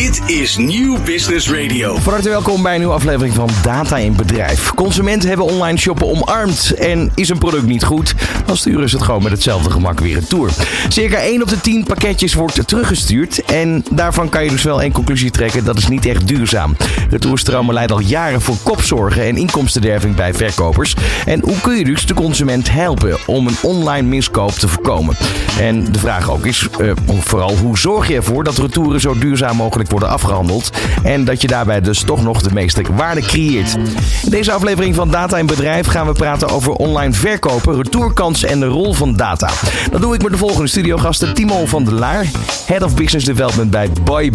[0.00, 1.96] Dit is Nieuw Business Radio.
[1.96, 4.74] Van harte welkom bij een nieuwe aflevering van Data in Bedrijf.
[4.74, 6.74] Consumenten hebben online shoppen omarmd.
[6.74, 8.14] En is een product niet goed,
[8.46, 10.50] dan sturen ze het gewoon met hetzelfde gemak weer retour.
[10.88, 13.44] Circa 1 op de 10 pakketjes wordt teruggestuurd.
[13.44, 16.76] En daarvan kan je dus wel één conclusie trekken: dat is niet echt duurzaam.
[17.10, 20.94] Retourstromen leiden al jaren voor kopzorgen en inkomstenderving bij verkopers.
[21.26, 25.16] En hoe kun je dus de consument helpen om een online miskoop te voorkomen?
[25.58, 29.56] En de vraag ook is uh, vooral hoe zorg je ervoor dat retouren zo duurzaam
[29.56, 30.70] mogelijk worden afgehandeld.
[31.02, 33.74] En dat je daarbij dus toch nog de meeste waarde creëert.
[34.22, 38.60] In deze aflevering van Data in Bedrijf gaan we praten over online verkopen, retourkansen en
[38.60, 39.50] de rol van data.
[39.90, 41.34] Dat doe ik met de volgende studiogasten.
[41.34, 42.26] Timo van der Laar,
[42.66, 44.30] Head of Business Development bij Boy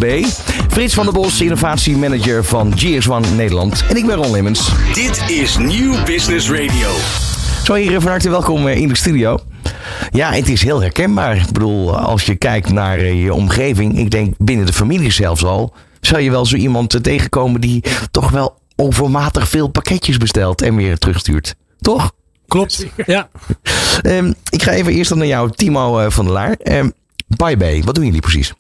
[0.70, 3.84] Frits van der Bos, innovatiemanager van GS1 Nederland.
[3.90, 4.72] En ik ben Ron Limmens.
[4.94, 6.90] Dit is Nieuw Business Radio.
[7.64, 9.40] Zo heren, van harte welkom eh, in de studio.
[10.12, 11.36] Ja, het is heel herkenbaar.
[11.36, 15.44] Ik bedoel, als je kijkt naar eh, je omgeving, ik denk binnen de familie zelfs
[15.44, 20.76] al, zou je wel zo iemand tegenkomen die toch wel overmatig veel pakketjes bestelt en
[20.76, 21.56] weer terugstuurt.
[21.82, 22.12] Toch?
[22.48, 23.30] Klopt, ja.
[24.04, 26.58] um, ik ga even eerst naar jou, Timo eh, van der Laar.
[26.64, 26.94] Um,
[27.28, 28.54] Bye wat doen jullie precies?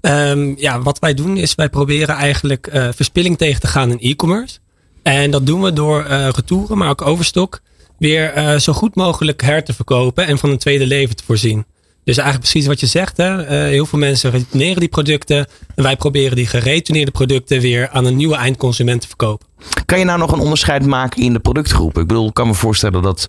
[0.00, 4.10] Um, ja, wat wij doen is wij proberen eigenlijk uh, verspilling tegen te gaan in
[4.10, 4.58] e-commerce.
[5.02, 7.60] En dat doen we door uh, retouren, maar ook overstok
[7.98, 11.64] weer uh, zo goed mogelijk her te verkopen en van een tweede leven te voorzien.
[12.04, 13.16] Dus eigenlijk precies wat je zegt.
[13.16, 13.42] Hè?
[13.42, 15.46] Uh, heel veel mensen retourneren die producten.
[15.74, 19.46] En wij proberen die geretourneerde producten weer aan een nieuwe eindconsument te verkopen.
[19.84, 21.98] Kan je nou nog een onderscheid maken in de productgroep?
[21.98, 23.28] Ik bedoel, ik kan me voorstellen dat,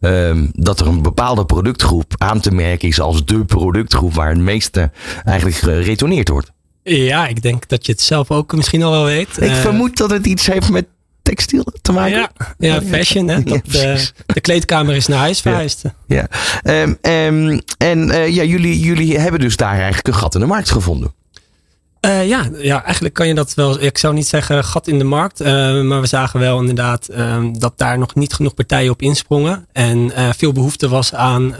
[0.00, 4.38] uh, dat er een bepaalde productgroep aan te merken is als de productgroep waar het
[4.38, 4.90] meeste
[5.24, 6.50] eigenlijk geretourneerd wordt.
[6.82, 9.40] Ja, ik denk dat je het zelf ook misschien al wel weet.
[9.40, 10.86] Ik uh, vermoed dat het iets heeft met
[11.28, 12.18] textiel te maken.
[12.18, 13.28] Ja, ja fashion.
[13.28, 13.42] Hè?
[13.42, 15.82] Dat, ja, de, de, kleedkamer is naar huis verhuisd.
[16.06, 16.28] Ja.
[16.62, 16.82] ja.
[16.82, 20.46] Um, um, en uh, ja, jullie, jullie hebben dus daar eigenlijk een gat in de
[20.46, 21.14] markt gevonden.
[22.00, 23.82] Uh, ja, ja, eigenlijk kan je dat wel.
[23.82, 25.40] Ik zou niet zeggen gat in de markt.
[25.40, 25.46] Uh,
[25.82, 29.66] maar we zagen wel inderdaad uh, dat daar nog niet genoeg partijen op insprongen.
[29.72, 31.54] En veel behoefte was aan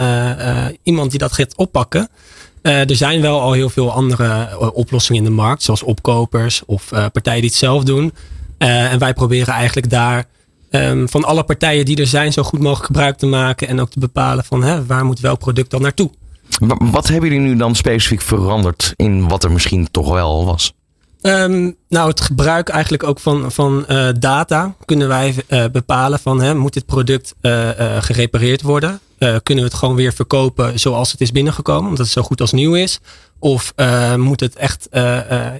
[0.82, 2.08] iemand die dat gaat oppakken.
[2.62, 5.62] er zijn wel al heel veel andere oplossingen in de markt.
[5.62, 8.12] Zoals opkopers of partijen die het zelf doen.
[8.58, 10.24] Uh, en wij proberen eigenlijk daar
[10.70, 13.68] um, van alle partijen die er zijn zo goed mogelijk gebruik te maken.
[13.68, 16.10] En ook te bepalen van hè, waar moet welk product dan naartoe.
[16.78, 20.72] Wat hebben jullie nu dan specifiek veranderd in wat er misschien toch wel was?
[21.22, 26.40] Um, nou, het gebruik eigenlijk ook van, van uh, data kunnen wij uh, bepalen van
[26.40, 27.68] hè, moet dit product uh,
[28.00, 29.00] gerepareerd worden?
[29.18, 32.52] kunnen we het gewoon weer verkopen zoals het is binnengekomen, omdat het zo goed als
[32.52, 33.00] nieuw is?
[33.38, 33.74] Of
[34.16, 34.88] moet het echt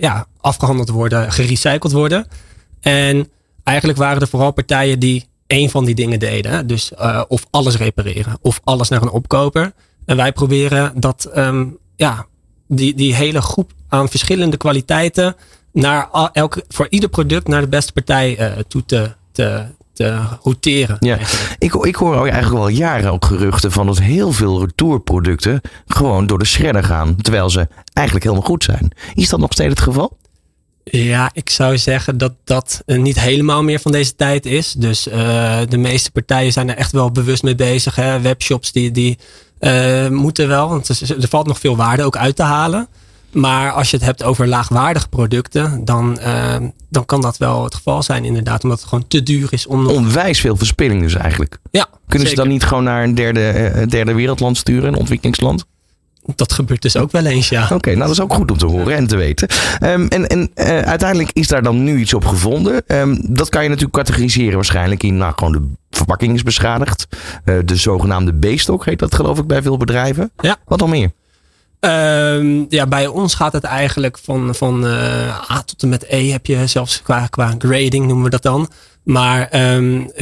[0.00, 2.26] ja, afgehandeld worden, gerecycled worden?
[2.80, 3.30] En
[3.64, 6.66] eigenlijk waren er vooral partijen die één van die dingen deden.
[6.66, 9.72] Dus uh, of alles repareren of alles naar een opkoper.
[10.04, 12.26] En wij proberen dat, um, ja,
[12.66, 15.36] die, die hele groep aan verschillende kwaliteiten
[15.72, 20.96] naar elke, voor ieder product naar de beste partij uh, toe te, te, te routeren.
[21.00, 21.18] Ja.
[21.58, 26.38] Ik, ik hoor eigenlijk wel jaren ook geruchten van dat heel veel retourproducten gewoon door
[26.38, 27.16] de shredder gaan.
[27.16, 28.90] Terwijl ze eigenlijk helemaal goed zijn.
[29.14, 30.16] Is dat nog steeds het geval?
[30.90, 34.72] Ja, ik zou zeggen dat dat eh, niet helemaal meer van deze tijd is.
[34.72, 37.94] Dus uh, de meeste partijen zijn er echt wel bewust mee bezig.
[37.94, 38.20] Hè?
[38.20, 39.18] Webshops die, die
[39.60, 42.88] uh, moeten wel, want er, valt nog veel waarde ook uit te halen.
[43.32, 46.56] Maar als je het hebt over laagwaardige producten, dan, uh,
[46.88, 48.62] dan kan dat wel het geval zijn inderdaad.
[48.62, 49.86] Omdat het gewoon te duur is om...
[49.86, 51.58] Onwijs veel verspilling dus eigenlijk.
[51.70, 52.28] Ja, Kunnen zeker.
[52.28, 55.64] ze dan niet gewoon naar een derde, derde wereldland sturen, een ontwikkelingsland?
[56.34, 57.64] Dat gebeurt dus ook wel eens, ja.
[57.64, 59.48] Oké, okay, nou dat is ook goed om te horen en te weten.
[59.82, 62.82] Um, en en uh, uiteindelijk is daar dan nu iets op gevonden.
[62.86, 67.06] Um, dat kan je natuurlijk categoriseren waarschijnlijk in, nou gewoon de verpakking is beschadigd.
[67.44, 70.30] Uh, de zogenaamde B-stok heet dat geloof ik bij veel bedrijven.
[70.40, 70.56] Ja.
[70.64, 71.10] Wat dan meer?
[71.80, 76.30] Um, ja, bij ons gaat het eigenlijk van, van uh, A tot en met E
[76.30, 78.70] heb je zelfs qua, qua grading noemen we dat dan.
[79.02, 80.12] Maar um,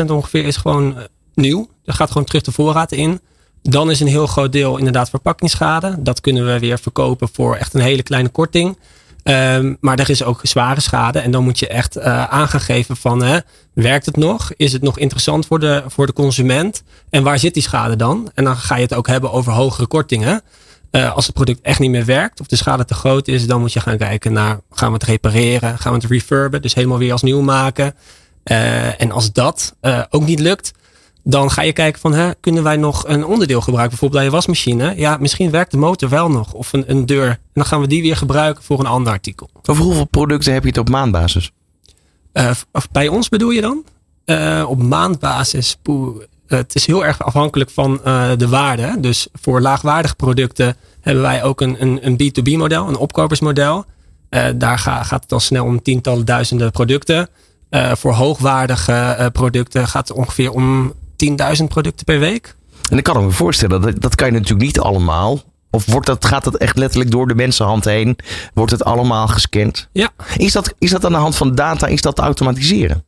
[0.00, 0.96] 70% ongeveer is gewoon
[1.34, 1.68] nieuw.
[1.84, 3.20] Dat gaat gewoon terug de voorraad in.
[3.62, 5.96] Dan is een heel groot deel inderdaad verpakkingsschade.
[5.98, 8.76] Dat kunnen we weer verkopen voor echt een hele kleine korting.
[9.24, 11.18] Um, maar er is ook zware schade.
[11.18, 12.46] En dan moet je echt uh,
[12.88, 13.38] van, hè,
[13.72, 14.52] werkt het nog?
[14.56, 16.82] Is het nog interessant voor de, voor de consument?
[17.10, 18.30] En waar zit die schade dan?
[18.34, 20.42] En dan ga je het ook hebben over hogere kortingen.
[20.90, 23.60] Uh, als het product echt niet meer werkt of de schade te groot is, dan
[23.60, 25.78] moet je gaan kijken naar, gaan we het repareren?
[25.78, 26.62] Gaan we het refurben?
[26.62, 27.94] Dus helemaal weer als nieuw maken.
[28.44, 29.74] Uh, en als dat
[30.10, 30.72] ook niet lukt,
[31.24, 33.90] dan ga je kijken van, hè, kunnen wij nog een onderdeel gebruiken?
[33.90, 34.94] Bijvoorbeeld bij je wasmachine.
[34.96, 36.52] Ja, misschien werkt de motor wel nog.
[36.52, 37.28] Of een, een deur.
[37.28, 39.50] En dan gaan we die weer gebruiken voor een ander artikel.
[39.66, 41.52] Over hoeveel producten heb je het op maandbasis?
[42.32, 43.84] Uh, of bij ons bedoel je dan?
[44.26, 45.76] Uh, op maandbasis.
[45.82, 48.96] Poeh, het is heel erg afhankelijk van uh, de waarde.
[48.98, 53.84] Dus voor laagwaardige producten hebben wij ook een, een, een B2B model, een opkopersmodel.
[54.54, 57.28] daar gaat het al snel om tientallen duizenden producten.
[57.92, 60.92] voor hoogwaardige producten gaat het ongeveer om
[61.60, 62.56] 10.000 producten per week.
[62.90, 65.40] En ik kan me voorstellen, dat, dat kan je natuurlijk niet allemaal.
[65.70, 68.16] Of wordt dat, gaat dat echt letterlijk door de mensenhand heen?
[68.54, 69.88] Wordt het allemaal gescand?
[69.92, 70.10] Ja.
[70.36, 71.86] Is dat, is dat aan de hand van data?
[71.86, 73.04] Is dat te automatiseren?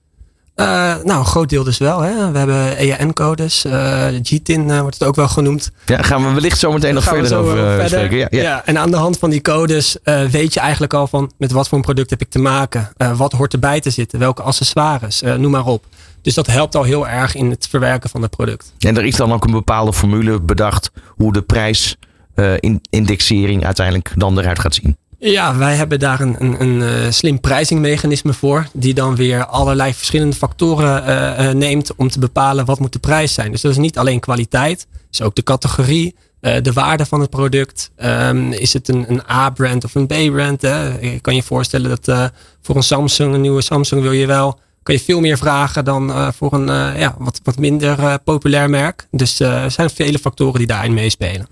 [0.57, 0.67] Uh,
[1.05, 2.01] nou, een groot deel dus wel.
[2.01, 2.31] Hè.
[2.31, 3.65] We hebben EAN-codes.
[3.65, 5.71] Uh, GTIN uh, wordt het ook wel genoemd.
[5.87, 7.89] Ja, gaan we wellicht zo meteen nog verder over verder.
[7.89, 8.17] spreken.
[8.17, 8.43] Ja, ja.
[8.43, 9.97] ja, en aan de hand van die codes
[10.31, 12.93] weet je eigenlijk al van met wat voor een product heb ik te maken.
[13.17, 14.19] wat hoort erbij te zitten?
[14.19, 15.21] Welke accessoires?
[15.21, 15.85] noem maar op.
[16.25, 18.73] Dus dat helpt al heel erg in het verwerken van het product.
[18.79, 24.59] En er is dan ook een bepaalde formule bedacht hoe de prijsindexering uiteindelijk dan eruit
[24.59, 24.97] gaat zien.
[25.19, 28.67] Ja, wij hebben daar een, een, een uh, slim prijzingmechanisme voor.
[28.73, 32.99] Die dan weer allerlei verschillende factoren uh, uh, neemt om te bepalen wat moet de
[32.99, 33.51] prijs zijn.
[33.51, 34.87] Dus dat is niet alleen kwaliteit.
[35.11, 37.91] is ook de categorie, de waarde van het product.
[37.97, 40.63] Um, is het een, een A-brand of een B-brand?
[40.63, 42.31] Je kan je voorstellen dat
[42.63, 44.59] voor een Samsung, een nieuwe Samsung wil je wel...
[44.85, 49.07] Kan je veel meer vragen dan voor een ja, wat, wat minder populair merk.
[49.11, 51.47] Dus er zijn vele factoren die daarin meespelen.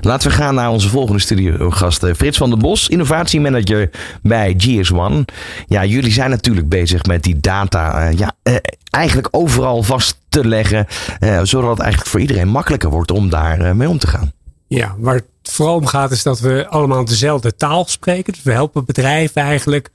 [0.00, 2.02] Laten we gaan naar onze volgende studiogast.
[2.02, 3.90] Eh, Frits van der Bos, innovatiemanager
[4.22, 5.24] bij GS1.
[5.66, 8.32] Ja, jullie zijn natuurlijk bezig met die data ja,
[8.90, 10.86] eigenlijk overal vast te leggen.
[11.42, 14.32] zodat het eigenlijk voor iedereen makkelijker wordt om daar mee om te gaan.
[14.66, 18.32] Ja, waar het vooral om gaat is dat we allemaal dezelfde taal spreken.
[18.32, 19.90] Dus we helpen bedrijven eigenlijk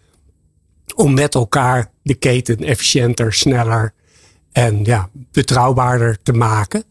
[0.96, 3.94] om met elkaar de keten efficiënter, sneller
[4.52, 6.84] en ja, betrouwbaarder te maken.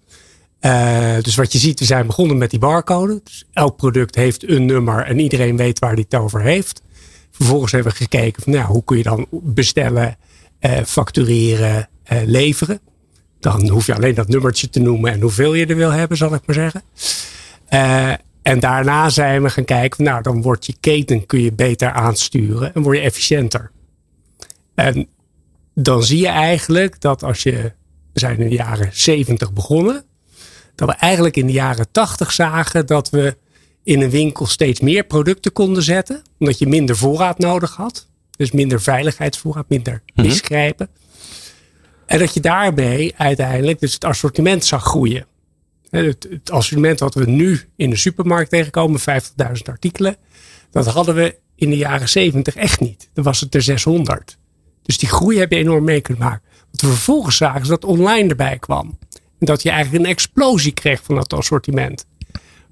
[0.61, 3.21] Uh, dus wat je ziet, we zijn begonnen met die barcode.
[3.25, 6.83] Dus elk product heeft een nummer en iedereen weet waar die het over heeft.
[7.31, 10.17] Vervolgens hebben we gekeken van nou, hoe kun je dan bestellen,
[10.61, 12.81] uh, factureren, uh, leveren.
[13.41, 16.35] Dan hoef je alleen dat nummertje te noemen en hoeveel je er wil hebben, zal
[16.35, 16.83] ik maar zeggen.
[18.43, 22.75] en daarna zijn we gaan kijken, nou dan wordt je keten kun je beter aansturen
[22.75, 23.71] en word je efficiënter.
[24.75, 25.09] En
[25.75, 27.73] dan zie je eigenlijk dat als je,
[28.13, 30.05] we zijn in de jaren 70 begonnen
[30.75, 33.37] dat we eigenlijk in de jaren tachtig zagen dat we
[33.83, 36.23] in een winkel steeds meer producten konden zetten.
[36.39, 38.09] Omdat je minder voorraad nodig had.
[38.37, 40.27] Dus minder veiligheidsvoorraad, minder mhm.
[40.27, 40.89] misgrijpen.
[42.07, 45.27] En dat je daarbij uiteindelijk dus het assortiment zag groeien.
[45.91, 49.05] Het, het assortiment wat we nu in de supermarkt tegenkomen, 50.000
[49.65, 50.17] artikelen.
[50.71, 53.11] Dat hadden we in de jaren 70 echt niet.
[53.13, 54.39] Dan was het er 600.
[54.83, 56.43] Dus die groei heb je enorm mee kunnen maken.
[56.71, 58.99] Wat we vervolgens zagen is dat online erbij kwam
[59.39, 62.07] dat je eigenlijk een explosie kreeg van dat assortiment.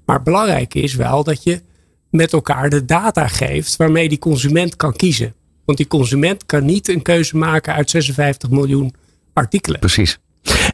[0.05, 1.61] Maar belangrijk is wel dat je
[2.09, 5.33] met elkaar de data geeft waarmee die consument kan kiezen.
[5.65, 8.93] Want die consument kan niet een keuze maken uit 56 miljoen
[9.33, 9.79] artikelen.
[9.79, 10.19] Precies.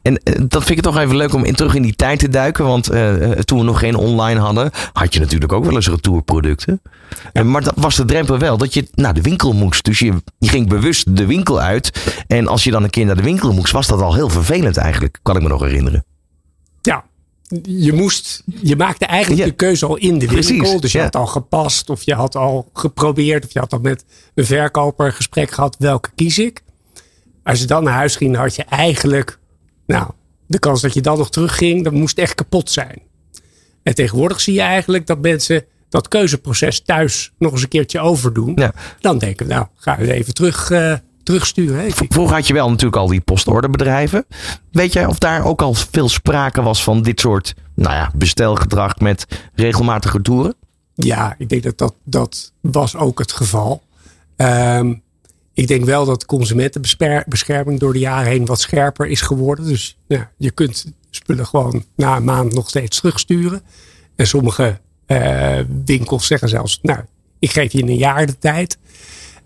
[0.01, 2.29] En eh, dat vind ik toch even leuk om in, terug in die tijd te
[2.29, 2.65] duiken.
[2.65, 6.81] Want uh, toen we nog geen online hadden, had je natuurlijk ook wel eens retourproducten.
[7.33, 7.43] Ja.
[7.43, 9.85] maar dat was de drempel wel dat je naar de winkel moest.
[9.85, 12.13] Dus je, je ging bewust de winkel uit.
[12.27, 14.77] En als je dan een keer naar de winkel moest, was dat al heel vervelend
[14.77, 15.19] eigenlijk.
[15.21, 16.05] Kan ik me nog herinneren.
[16.81, 17.03] Ja,
[17.63, 20.55] je moest, je maakte eigenlijk de keuze al in de winkel.
[20.55, 23.79] Precies, dus je had al gepast, of je had al geprobeerd, of je had al
[23.79, 25.75] met een verkoper een gesprek gehad.
[25.79, 26.61] Welke kies ik?
[27.43, 29.39] Als je dan naar huis ging, had je eigenlijk
[29.87, 30.11] nou,
[30.45, 33.01] de kans dat je dan nog terugging, dat moest echt kapot zijn.
[33.83, 38.51] En tegenwoordig zie je eigenlijk dat mensen dat keuzeproces thuis nog eens een keertje overdoen.
[38.55, 38.73] Ja.
[38.99, 41.91] Dan denken we, nou, ga we even terug, uh, terugsturen.
[41.91, 44.25] Vroeger had je wel natuurlijk al die postorderbedrijven.
[44.71, 48.99] Weet jij of daar ook al veel sprake was van dit soort nou ja, bestelgedrag
[48.99, 50.55] met regelmatige toeren?
[50.93, 53.83] Ja, ik denk dat dat, dat was ook het geval.
[54.35, 55.01] Um,
[55.57, 59.65] ik denk wel dat consumentenbescherming door de jaren heen wat scherper is geworden.
[59.65, 63.61] Dus ja, je kunt spullen gewoon na een maand nog steeds terugsturen.
[64.15, 66.99] En sommige uh, winkels zeggen zelfs, nou,
[67.39, 68.77] ik geef je een jaar de tijd.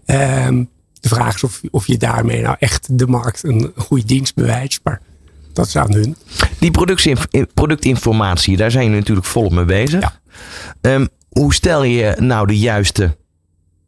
[0.06, 4.36] Um, de vraag is of, of je daarmee nou echt de markt een goede dienst
[4.36, 4.80] bewijst.
[4.84, 5.01] Maar
[5.53, 6.15] dat is aan hun.
[6.60, 10.01] Die productinformatie, daar zijn jullie natuurlijk volop mee bezig.
[10.82, 10.94] Ja.
[10.94, 13.18] Um, hoe stel je nou de juiste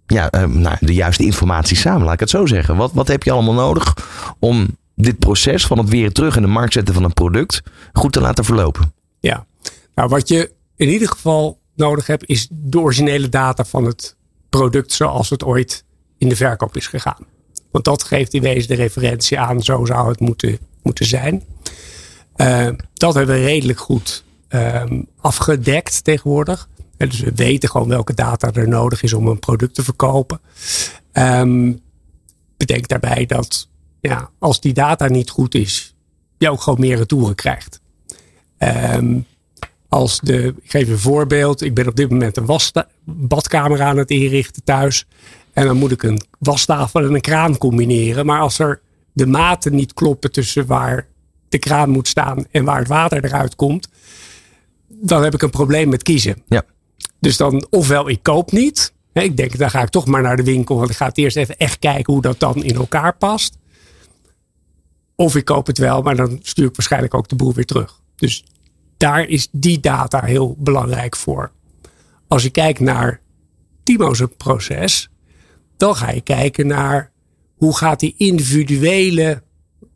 [0.06, 2.76] ja, uh, nou, de juiste informatie samen, laat ik het zo zeggen.
[2.76, 3.94] Wat, wat heb je allemaal nodig
[4.40, 7.62] om dit proces van het weer terug in de markt zetten van een product
[7.94, 8.94] goed te laten verlopen?
[9.20, 9.46] Ja,
[9.96, 14.16] nou wat je in ieder geval nodig hebt is de originele data van het
[14.50, 15.84] product zoals het ooit
[16.18, 17.26] in de verkoop is gegaan.
[17.72, 21.44] Want dat geeft in wezen de referentie aan, zo zou het moeten, moeten zijn.
[22.36, 28.52] Uh, dat hebben we redelijk goed um, afgedekt tegenwoordig dus we weten gewoon welke data
[28.54, 30.40] er nodig is om een product te verkopen.
[31.14, 31.82] Um,
[32.58, 33.70] bedenk daarbij dat
[34.02, 35.96] ja, als die data niet goed is,
[36.38, 37.82] je ook gewoon meer retouren krijgt.
[38.58, 39.26] Um,
[39.94, 41.62] als de, ik geef een voorbeeld.
[41.62, 42.60] Ik ben op dit moment een
[43.06, 45.08] badkamer aan het inrichten thuis.
[45.54, 48.26] En dan moet ik een wastafel en een kraan combineren.
[48.26, 48.82] Maar als er
[49.14, 51.08] de maten niet kloppen tussen waar
[51.50, 53.88] de kraan moet staan en waar het water eruit komt,
[54.88, 56.44] dan heb ik een probleem met kiezen.
[56.48, 56.64] Ja.
[57.24, 58.94] Dus dan ofwel ik koop niet.
[59.14, 60.78] Ik denk, dan ga ik toch maar naar de winkel.
[60.78, 63.58] Want ik ga het eerst even echt kijken hoe dat dan in elkaar past.
[65.16, 68.02] Of ik koop het wel, maar dan stuur ik waarschijnlijk ook de boel weer terug.
[68.16, 68.46] Dus
[68.98, 71.52] daar is die data heel belangrijk voor.
[72.28, 73.22] Als je kijkt naar
[73.84, 75.10] Timo's proces,
[75.78, 77.12] dan ga je kijken naar
[77.56, 79.44] hoe gaat die individuele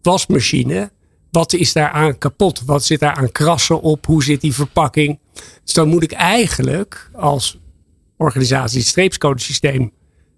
[0.02, 0.92] wasmachine,
[1.32, 2.64] wat is daar aan kapot?
[2.66, 4.06] Wat zit daar aan krassen op?
[4.06, 5.20] Hoe zit die verpakking?
[5.64, 7.60] Dus dan moet ik eigenlijk als
[8.18, 9.92] organisatie streepscodesysteem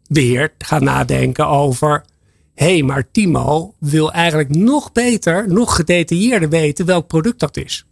[0.08, 2.05] beheert gaan nadenken over.
[2.55, 7.86] Hé, hey, maar Timo wil eigenlijk nog beter, nog gedetailleerder weten welk product dat is.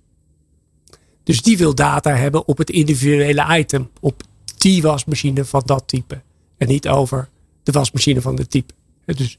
[1.24, 4.24] Dus die wil data hebben op het individuele item, op
[4.58, 6.22] die wasmachine van dat type.
[6.58, 7.30] En niet over
[7.64, 8.74] de wasmachine van dit type.
[9.06, 9.38] Dus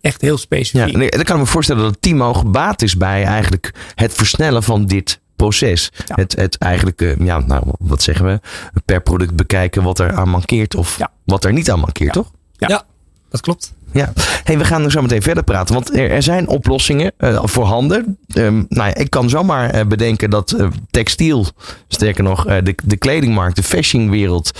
[0.00, 0.94] echt heel Ja, specifiek.
[0.94, 4.86] en dan kan ik me voorstellen dat Timo gebaat is bij eigenlijk het versnellen van
[4.86, 5.90] dit proces.
[6.06, 6.14] Ja.
[6.14, 8.40] Het, het eigenlijk, eh, ja, nou, wat zeggen we,
[8.84, 11.10] per product bekijken wat er aan mankeert of Ja.
[11.24, 12.20] wat er niet aan mankeert, Ja.
[12.22, 12.30] toch?
[12.56, 12.68] Ja.
[12.68, 12.82] Ja,
[13.30, 13.72] dat klopt.
[13.92, 14.12] Ja,
[14.44, 15.74] hey, we gaan er zo meteen verder praten.
[15.74, 18.18] Want er, zijn oplossingen eh, voorhanden.
[18.28, 21.46] Ehm nou ja, ik kan zomaar eh, bedenken dat eh, textiel,
[21.88, 24.58] sterker nog, de, de kledingmarkt, de fashionwereld,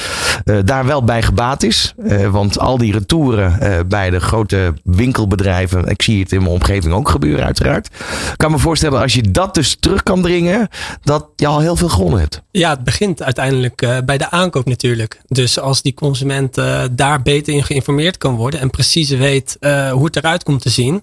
[0.65, 1.95] daar wel bij gebaat is.
[2.31, 7.09] Want al die retouren bij de grote winkelbedrijven, ik zie het in mijn omgeving ook
[7.09, 7.87] gebeuren, uiteraard.
[7.87, 10.69] Ik kan me voorstellen, als je dat dus terug kan dringen,
[11.03, 12.43] dat je al heel veel gewonnen hebt.
[12.51, 15.21] Ja, het begint uiteindelijk bij de aankoop natuurlijk.
[15.29, 16.55] Dus als die consument
[16.93, 20.71] daar beter in geïnformeerd kan worden en precies weet eh, hoe het eruit komt te
[20.71, 21.03] zien,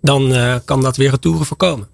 [0.00, 1.88] dan eh, kan dat weer retouren voorkomen.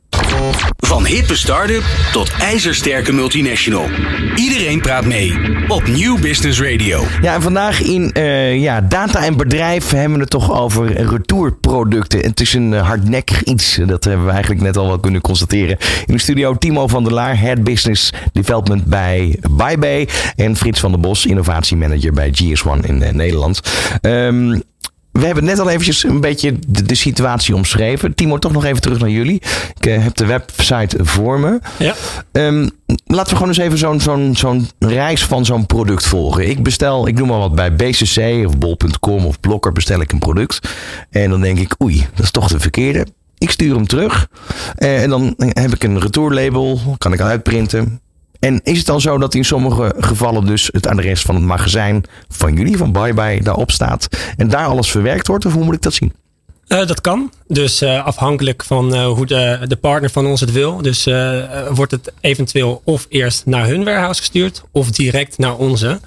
[0.76, 3.86] Van hippe start-up tot ijzersterke multinational.
[4.36, 5.32] Iedereen praat mee
[5.68, 7.04] op Nieuw Business Radio.
[7.22, 12.20] Ja, en vandaag in eh, ja, Data en Bedrijf hebben we het toch over retourproducten.
[12.20, 13.78] Het is een hardnekkig iets.
[13.86, 15.76] Dat hebben we eigenlijk net al wel kunnen constateren.
[16.06, 20.08] In de studio Timo van der Laar, Head Business Development bij BuyBay.
[20.36, 23.60] En Frits van der Bos, innovatiemanager bij GS1 in Nederland.
[24.00, 24.60] Ehm,
[25.20, 28.14] we hebben net al eventjes een beetje de, de situatie omschreven.
[28.14, 29.42] Timo, toch nog even terug naar jullie.
[29.76, 31.58] Ik eh, heb de website voor me.
[31.78, 31.94] Ja.
[32.32, 32.68] Ehm,
[33.06, 36.48] laten we gewoon eens even zo'n zo'n zo'n reis van zo'n product volgen.
[36.48, 40.18] Ik bestel, ik noem maar wat, bij BCC of bol.com of Blokker bestel ik een
[40.18, 40.68] product.
[41.10, 43.06] En dan denk ik, oei, dat is toch de verkeerde.
[43.38, 44.28] Ik stuur hem terug.
[44.74, 48.00] Eh, en dan heb ik een retourlabel, kan ik uitprinten.
[48.44, 52.04] En is het dan zo dat in sommige gevallen dus het adres van het magazijn
[52.28, 54.08] van jullie, van Bye Bye, daarop staat.
[54.36, 55.46] En daar alles verwerkt wordt?
[55.46, 56.12] Of hoe moet ik dat zien?
[56.66, 57.32] Eh, dat kan.
[57.46, 60.82] Dus eh, afhankelijk van eh, hoe de, de partner van ons het wil.
[60.82, 61.04] Dus
[61.70, 66.00] wordt het eventueel of eerst naar hun warehouse gestuurd of direct naar onze.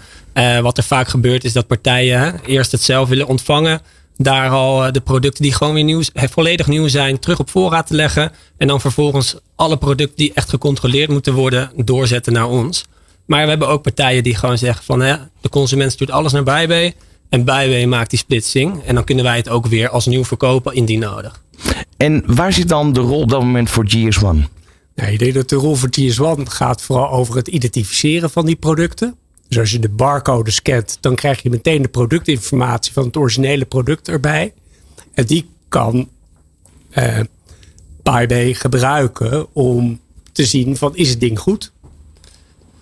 [0.61, 3.81] Wat er vaak gebeurt is dat partijen eerst het zelf willen ontvangen.
[4.17, 7.49] Daar al eh, de producten die gewoon weer nieuw, eh, volledig nieuw zijn, terug op
[7.49, 8.31] voorraad te leggen.
[8.57, 12.85] En dan vervolgens alle producten die echt gecontroleerd moeten worden, doorzetten naar ons.
[13.25, 16.43] Maar we hebben ook partijen die gewoon zeggen van hè, de consument stuurt alles naar
[16.43, 16.93] BuyBay.
[17.29, 18.83] En BuyBay maakt die splitsing.
[18.83, 21.41] En dan kunnen wij het ook weer als nieuw verkopen indien nodig.
[21.97, 24.55] En waar zit dan de rol op dat moment voor GS1?
[24.95, 28.55] Nee, ik denk dat de rol voor GS1 gaat vooral over het identificeren van die
[28.55, 29.15] producten.
[29.47, 33.65] Dus als je de barcode scant, dan krijg je meteen de productinformatie van het originele
[33.65, 34.53] product erbij.
[35.13, 36.09] En die kan
[36.89, 37.19] eh
[38.53, 39.99] gebruiken om
[40.31, 41.71] te zien van is het ding goed?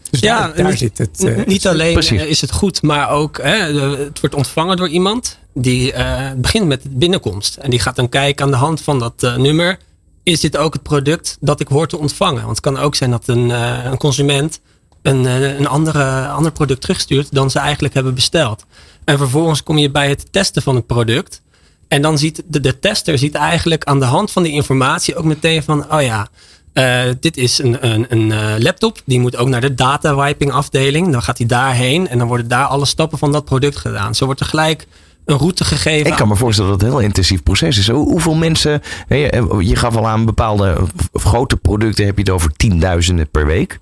[0.09, 1.23] Dus daar, daar niet, zit het.
[1.23, 2.21] eh, niet alleen precies.
[2.21, 3.55] eh, is het goed, maar ook hè,
[3.97, 7.55] het wordt ontvangen door iemand die eh, begint met de binnenkomst.
[7.55, 9.79] En die gaat dan kijken aan de hand van dat nummer.
[10.23, 12.43] Is dit ook het product dat ik hoor te ontvangen?
[12.43, 13.49] Want het kan ook zijn dat een,
[13.89, 14.59] een consument
[15.05, 18.65] een, eh, een andere, ander product terugstuurt dan ze eigenlijk hebben besteld.
[19.03, 21.41] En vervolgens kom je bij het testen van het product.
[21.87, 25.23] En dan ziet de, de tester ziet eigenlijk aan de hand van die informatie ook
[25.25, 26.27] meteen van, oh ja,
[26.73, 29.01] eh, dit is een, een, een eh, laptop.
[29.05, 31.11] Die moet ook naar de data wiping afdeling.
[31.11, 34.15] Dan gaat hij daarheen en dan worden daar alle stappen van dat product gedaan.
[34.15, 34.87] Zo wordt er gelijk
[35.25, 36.11] een route gegeven.
[36.11, 37.89] Ik kan me voorstellen dat het een heel intensief proces is.
[37.89, 40.75] Hoe- Hoeveel mensen, je, je gaf al aan bepaalde
[41.13, 43.79] grote producten, heb je het over tienduizenden per week.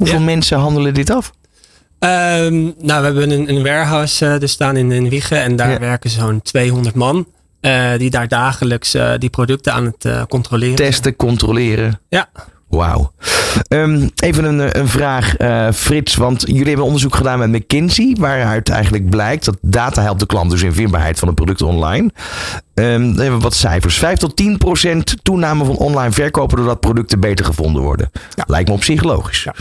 [0.00, 0.24] Hoeveel Ja.
[0.24, 1.32] mensen handelen dit af?
[1.98, 5.42] Ehm, nou, we hebben een, een warehouse eh, dus staan in, in Wiegen.
[5.42, 5.78] En daar Ja.
[5.78, 7.26] werken zo'n 200 man.
[7.60, 10.74] eh, die daar dagelijks eh, die producten aan het controleren.
[10.76, 12.00] Testen, controleren.
[12.08, 12.28] Ja,
[12.70, 13.12] Wauw.
[13.68, 16.16] Ehm, even een, een vraag, eh, Frits.
[16.16, 18.16] Want jullie hebben onderzoek gedaan met McKinsey.
[18.20, 22.10] Waaruit eigenlijk blijkt dat data helpt de klant dus in vindbaarheid van een product online.
[22.74, 23.98] Ehm, dan hebben we wat cijfers.
[23.98, 28.10] 5 tot 10 procent toename van online verkopen doordat producten beter gevonden worden.
[28.34, 28.44] Ja.
[28.46, 29.42] Lijkt me op zich logisch.
[29.42, 29.54] Ja.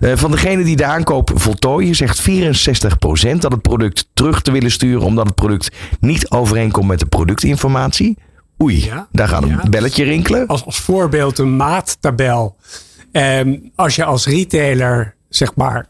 [0.00, 4.50] Eh, van degene die de aankoop voltooien zegt 64 procent dat het product terug te
[4.50, 5.70] willen sturen omdat het product
[6.00, 8.16] niet overeenkomt met de productinformatie.
[8.62, 9.08] Oei, Ja.
[9.12, 9.68] daar gaat een Ja.
[9.68, 10.46] belletje rinkelen.
[10.46, 12.56] Als, als voorbeeld een maattabel.
[13.12, 15.88] Ehm, als je als retailer zeg maar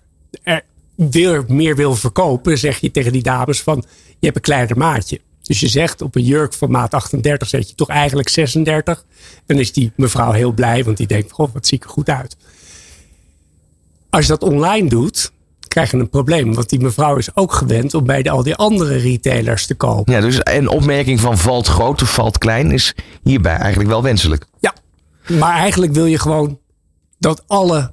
[1.13, 5.21] er meer wil verkopen, zeg je tegen die dames van je hebt een kleiner maatje.
[5.43, 9.05] Dus je zegt op een jurk van maat 38 zet je toch eigenlijk 36.
[9.47, 12.09] Dan is die mevrouw heel blij, want die denkt, goh, wat zie ik er goed
[12.09, 12.37] uit.
[14.11, 15.33] Als je dat online doet,
[15.77, 16.55] krijg je een probleem.
[16.55, 20.13] Want die mevrouw is ook gewend om bij de, al die andere retailers te kopen.
[20.13, 24.47] Ja, dus een opmerking van valt groot of valt klein is hierbij eigenlijk wel wenselijk.
[24.59, 24.75] Ja,
[25.27, 26.59] maar eigenlijk wil je gewoon
[27.19, 27.93] dat alle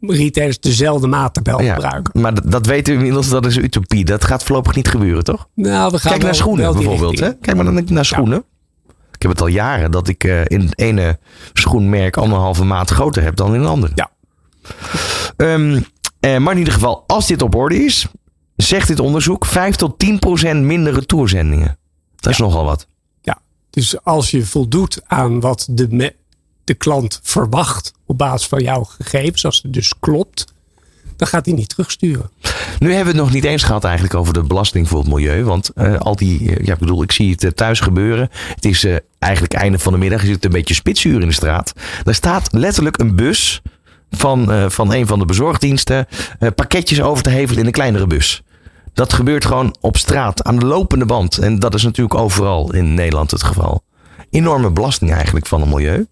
[0.00, 2.20] retailers dezelfde maattabel Ja, gebruiken.
[2.20, 4.04] maar dat, dat weten we inmiddels, dat is utopie.
[4.04, 5.48] Dat gaat voorlopig niet gebeuren, toch?
[5.54, 7.20] Nou, we gaan Kijk naar schoenen bijvoorbeeld.
[7.20, 7.34] Hè?
[7.34, 8.44] Kijk maar dan naar schoenen.
[9.12, 11.18] Ik heb het al jaren dat ik eh, in het ene
[11.52, 13.90] schoenmerk anderhalve maat groter heb dan in een ander.
[13.94, 14.10] Ja.
[15.36, 15.80] Ehm,
[16.24, 18.06] eh, maar in ieder geval, als dit op orde is,
[18.56, 21.78] zegt dit onderzoek 5 tot 10 procent minder retourzendingen.
[22.16, 22.86] Dat is nogal wat.
[23.22, 23.38] Ja,
[23.70, 26.14] dus als je voldoet aan wat de,
[26.64, 30.52] de klant verwacht op basis van jouw gegevens, als het dus klopt,
[31.16, 32.30] dan gaat hij niet terugsturen.
[32.78, 35.44] Nu hebben we het nog niet eens gehad eigenlijk over de belasting voor het milieu.
[35.44, 38.30] Want eh, al die, eh, ja, ik bedoel, ik zie het thuis gebeuren.
[38.54, 38.86] Het is
[39.18, 40.20] eigenlijk einde van de middag.
[40.20, 41.72] Je zit een beetje spitsuur in de straat.
[42.02, 43.62] Daar staat letterlijk een bus
[44.16, 46.06] van, eh, van een van de bezorgdiensten.
[46.38, 48.42] eh, pakketjes over te hevelen in een kleinere bus.
[48.92, 51.38] Dat gebeurt gewoon op straat, aan de lopende band.
[51.38, 53.82] En dat is natuurlijk overal in Nederland het geval.
[54.30, 56.06] Enorme belasting eigenlijk van het milieu.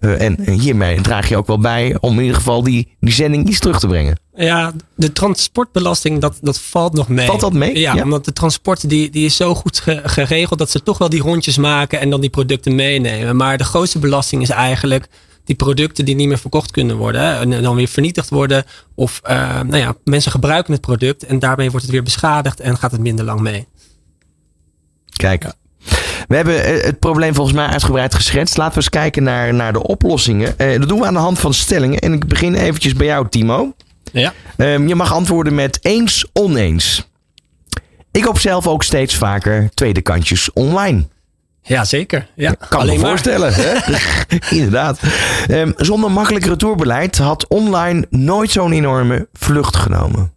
[0.00, 3.48] Eh, en hiermee draag je ook wel bij om in ieder geval die, die zending
[3.48, 4.18] iets terug te brengen.
[4.34, 7.26] Ja, de transportbelasting, dat, dat valt nog mee.
[7.26, 7.78] Valt dat mee?
[7.78, 8.02] Ja, Ja.
[8.02, 11.22] omdat de transport die, die is zo goed ge- geregeld dat ze toch wel die
[11.22, 13.36] rondjes maken en dan die producten meenemen.
[13.36, 15.06] Maar de grootste belasting is eigenlijk
[15.44, 17.20] die producten die niet meer verkocht kunnen worden.
[17.20, 18.64] Hè, en dan weer vernietigd worden.
[18.94, 22.76] Of eh, nou ja, mensen gebruiken het product en daarmee wordt het weer beschadigd en
[22.76, 23.66] gaat het minder lang mee.
[25.16, 25.52] Kijk.
[26.28, 28.56] We hebben eh, het probleem volgens mij uitgebreid geschetst.
[28.56, 30.58] Laten we eens kijken naar, naar de oplossingen.
[30.58, 31.98] Eh, dat doen we aan de hand van stellingen.
[31.98, 33.74] En ik begin eventjes bij jou, Timo.
[34.12, 34.32] Ja.
[34.56, 37.08] Ehm, je mag antwoorden met eens, oneens.
[38.10, 41.08] Ik koop zelf ook steeds vaker tweede kantjes online.
[41.66, 42.28] Ja, zeker.
[42.34, 43.54] Ja, Kan Alleen me voorstellen.
[43.54, 43.74] Hè?
[44.56, 45.00] Inderdaad.
[45.46, 50.32] Ehm, zonder makkelijk retourbeleid had online nooit zo'n enorme vlucht genomen.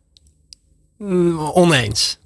[0.97, 2.19] Mm, Oneens.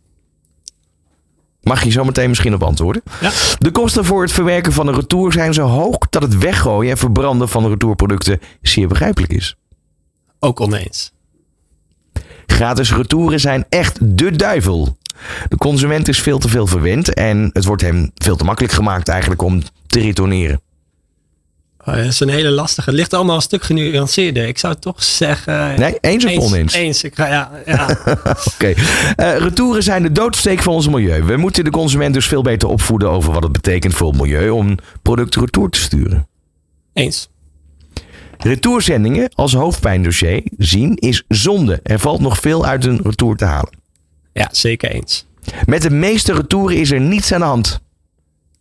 [1.62, 3.02] Mag je zo meteen misschien op antwoorden?
[3.22, 3.32] Ja.
[3.58, 6.98] De kosten voor het verwerken van een retour zijn zo hoog dat het weggooien en
[6.98, 9.56] verbranden van de retourproducten zeer begrijpelijk is.
[10.40, 11.12] Ook oneens.
[12.46, 14.98] Gratis retouren zijn echt de duivel.
[15.48, 19.08] De consument is veel te veel verwend en het wordt hem veel te makkelijk gemaakt
[19.08, 20.62] eigenlijk om te retourneren.
[21.86, 22.90] Oh, dat is een hele lastige.
[22.90, 24.48] Het ligt allemaal een stuk genuanceerder.
[24.48, 25.80] Ik zou toch zeggen...
[25.80, 26.74] Nee, eens of oneens?
[26.74, 27.04] Eens.
[27.04, 27.98] Ik ga, ja, ja.
[28.54, 28.74] Oké.
[29.16, 31.24] Eh, retouren zijn de doodsteek van ons milieu.
[31.24, 34.50] We moeten de consument dus veel beter opvoeden over wat het betekent voor het milieu
[34.50, 36.28] om een product retour te sturen.
[36.94, 37.30] eens.
[38.38, 41.80] Retourzendingen als hoofdpijndossier zien is zonde.
[41.84, 43.81] Er valt nog veel uit een retour te halen.
[44.34, 45.26] Ja, zeker eens.
[45.66, 47.80] Met de meeste retouren is er niets aan de hand.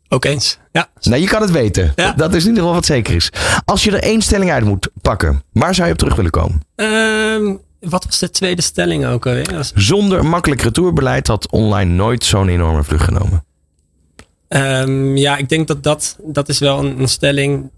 [0.09, 0.59] Ook eens.
[0.73, 0.89] Ja.
[1.01, 1.93] Nou, je kan het weten.
[1.97, 2.13] Ja.
[2.13, 3.31] Dat is in ieder geval wat zeker is.
[3.65, 6.63] Als je er één stelling uit moet pakken, waar zou je op terug willen komen?
[6.75, 9.71] Ehm, wat was de tweede stelling ook alweer?
[9.75, 13.45] Zonder makkelijk retourbeleid had online nooit zo'n enorme vlucht genomen.
[14.49, 17.71] Ehm, ja, ik denk dat dat, dat is wel een, een stelling.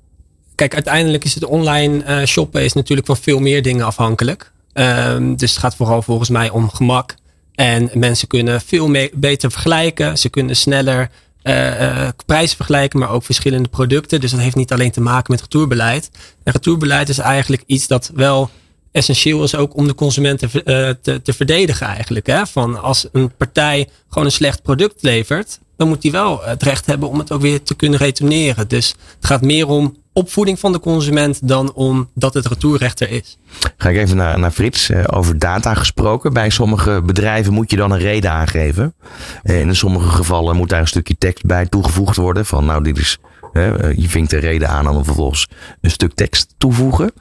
[0.55, 4.53] Kijk, uiteindelijk is het online eh, shoppen is natuurlijk van veel meer dingen afhankelijk.
[4.73, 7.15] Ehm, dus het gaat vooral volgens mij om gemak.
[7.55, 10.19] En mensen kunnen veel beter vergelijken.
[10.19, 11.11] Ze kunnen sneller
[11.43, 14.21] eh, eh, prijzen vergelijken, maar ook verschillende producten.
[14.21, 16.11] Dus dat heeft niet alleen te maken met retourbeleid.
[16.43, 18.51] En retourbeleid is eigenlijk iets dat wel
[18.93, 22.27] essentieel is ook om de consument te, ver- eh, te, te verdedigen eigenlijk.
[22.27, 22.47] Hè?
[22.47, 26.87] Van als een partij gewoon een slecht product levert, dan moet die wel het recht
[26.87, 28.69] hebben om het ook weer te kunnen retourneren.
[28.69, 33.11] Dus het gaat meer om opvoeding van de consument dan om dat het retourrecht er
[33.11, 33.39] is.
[33.77, 34.91] Ga ik even naar, naar Frits.
[34.91, 36.33] Eh, over data gesproken.
[36.33, 38.95] Bij sommige bedrijven moet je dan een reden aangeven.
[39.43, 42.47] Eh, in sommige gevallen moet daar een stukje tekst bij toegevoegd worden.
[42.47, 43.19] Van nou, dit is.
[43.53, 45.49] eh, je vinkt de reden aan en dan vervolgens
[45.81, 47.13] een stuk tekst toevoegen.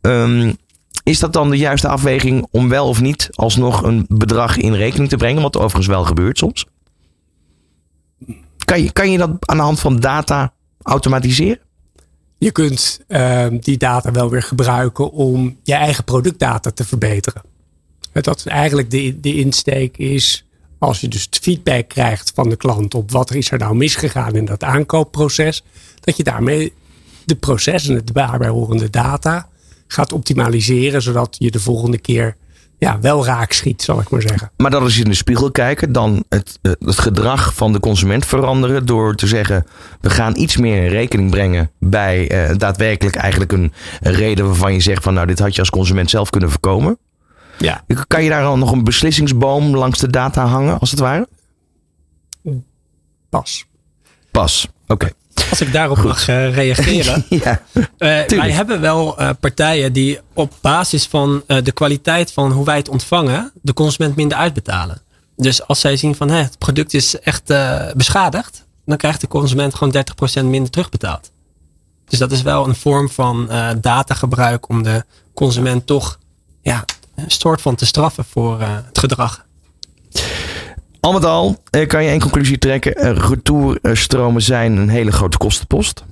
[0.00, 0.52] Ehm,
[1.02, 5.08] is dat dan de juiste afweging om wel of niet alsnog een bedrag in rekening
[5.08, 5.42] te brengen?
[5.42, 6.66] Wat overigens wel gebeurt soms.
[8.64, 11.58] Kan je, kan je dat aan de hand van data automatiseren?
[12.42, 17.42] Je kunt ehm, die data wel weer gebruiken om je eigen productdata te verbeteren.
[18.12, 20.46] Dat is eigenlijk de, de insteek is,
[20.78, 24.44] als je dus feedback krijgt van de klant op wat is er nou misgegaan in
[24.44, 25.64] dat aankoopproces,
[26.00, 26.72] dat je daarmee
[27.24, 29.48] de processen en het daarbij horende data
[29.86, 32.36] gaat optimaliseren, zodat je de volgende keer
[32.82, 34.50] ja, wel raak schiet, zal ik maar zeggen.
[34.56, 38.86] Maar dat is in de spiegel kijken, dan het, het gedrag van de consument veranderen
[38.86, 39.66] door te zeggen,
[40.00, 44.72] we gaan iets meer in rekening brengen bij eh, daadwerkelijk eigenlijk een, een reden waarvan
[44.72, 46.98] je zegt van nou dit had je als consument zelf kunnen voorkomen.
[47.58, 47.84] Ja.
[48.06, 51.28] Kan je daar al nog een beslissingsboom langs de data hangen, als het ware?
[53.28, 53.66] Pas.
[54.30, 55.10] Pas, oké.
[55.50, 57.24] Als ik daarop mag uh, reageren.
[57.44, 57.82] ja, uh,
[58.26, 62.88] wij hebben wel uh, partijen die op basis van de kwaliteit van hoe wij het
[62.88, 65.00] ontvangen, de consument minder uitbetalen.
[65.36, 67.52] Dus als zij zien van het product is echt
[67.94, 69.94] beschadigd, dan krijgt de consument gewoon
[70.42, 71.30] 30% minder terugbetaald.
[72.04, 76.18] Dus dat is wel een vorm van datagebruik om de consument toch
[76.62, 79.46] ja, een soort van te straffen voor het gedrag.
[81.02, 83.18] Al met al kan je één conclusie trekken.
[83.18, 86.04] Retourstromen zijn een hele grote kostenpost.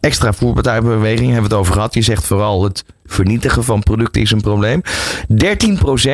[0.00, 1.94] Extra voerpartijbeweging hebben we het over gehad.
[1.94, 4.82] Je zegt vooral het vernietigen van producten is een probleem.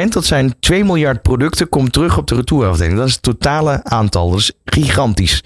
[0.04, 2.96] 13% dat zijn 2 miljard producten, komt terug op de retourafdeling.
[2.96, 4.30] Dat is het totale aantal.
[4.30, 5.42] Dat is gigantisch.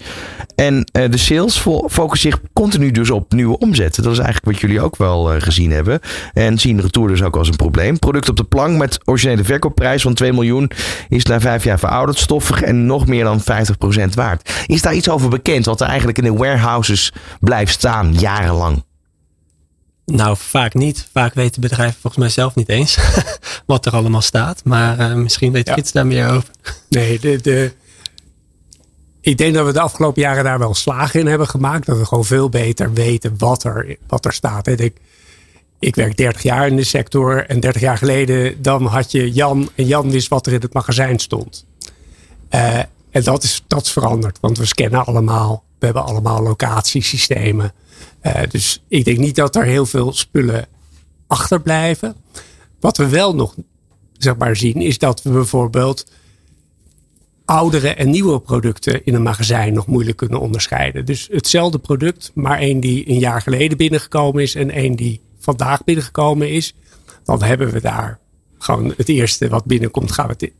[0.55, 1.57] En uh, de sales
[1.89, 4.03] focussen zich continu dus op nieuwe omzetten.
[4.03, 5.99] Dat is eigenlijk wat jullie ook wel uh, gezien hebben.
[6.33, 7.99] En zien retour dus ook als een probleem.
[7.99, 10.71] Product op de plank met originele verkoopprijs van 2 miljoen
[11.09, 13.43] is na vijf jaar verouderd, stoffig en nog meer dan 50%
[14.15, 14.51] waard.
[14.67, 18.83] Is daar iets over bekend wat er eigenlijk in de warehouses blijft staan jarenlang?
[20.05, 21.07] Nou, vaak niet.
[21.11, 22.97] Vaak weten bedrijven volgens mij zelf niet eens
[23.65, 24.61] wat er allemaal staat.
[24.63, 25.73] Maar uh, misschien weet ja.
[25.73, 26.49] Frits daar meer over.
[26.89, 27.71] Nee, de, de,
[29.21, 31.85] ik denk dat we de afgelopen jaren daar wel slagen in hebben gemaakt.
[31.85, 34.67] Dat we gewoon veel beter weten wat er, wat er staat.
[34.67, 34.97] Ik,
[35.79, 37.45] ik werk 30 jaar in de sector.
[37.45, 39.69] En 30 jaar geleden dan had je Jan.
[39.75, 41.65] En Jan wist wat er in het magazijn stond.
[42.51, 42.77] Uh,
[43.11, 44.37] en dat is, dat is veranderd.
[44.41, 45.63] Want we scannen allemaal.
[45.79, 47.73] We hebben allemaal locatiesystemen.
[48.23, 50.67] Uh, dus ik denk niet dat er heel veel spullen
[51.27, 52.15] achterblijven.
[52.79, 53.55] Wat we wel nog
[54.17, 56.11] zeg maar, zien is dat we bijvoorbeeld
[57.45, 61.05] oudere en nieuwe producten in een magazijn nog moeilijk kunnen onderscheiden.
[61.05, 65.83] Dus hetzelfde product, maar één die een jaar geleden binnengekomen is en één die vandaag
[65.83, 66.75] binnengekomen is.
[67.23, 68.19] Dan hebben we daar
[68.57, 70.51] gewoon het eerste wat binnenkomt, gaan we het,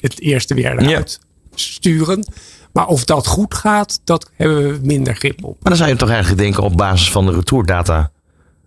[0.00, 1.26] het eerste weer eruit ja.
[1.54, 2.26] sturen.
[2.76, 5.52] Maar of dat goed gaat, dat hebben we minder grip op.
[5.52, 8.10] Maar dan zou je toch eigenlijk denken op basis van de retourdata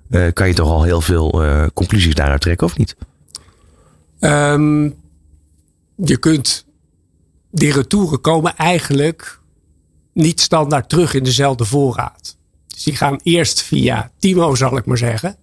[0.10, 2.96] uh, kan je toch al heel veel uh, conclusies daaruit trekken, of niet?
[4.20, 4.96] Um,
[5.96, 6.66] je kunt
[7.52, 9.40] die retouren komen eigenlijk
[10.14, 12.38] niet standaard terug in dezelfde voorraad.
[12.68, 15.36] Dus die gaan eerst via Timo, zal ik maar zeggen.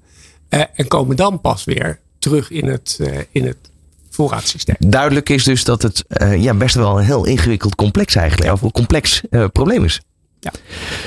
[0.50, 3.00] Uh, en komen dan pas weer terug in het,
[3.30, 3.70] in het
[4.16, 4.76] voorraadsysteem.
[4.78, 8.62] Duidelijk is dus dat het uh, ja, best wel een heel ingewikkeld complex eigenlijk, of
[8.62, 10.00] een complex probleem is.
[10.40, 10.50] Ja.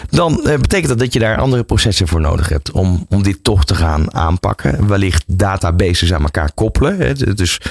[0.09, 3.65] Dan betekent dat dat je daar andere processen voor nodig hebt om, om dit toch
[3.65, 4.87] te gaan aanpakken.
[4.87, 6.97] Wellicht databases aan elkaar koppelen.
[6.97, 7.61] Hè, dus,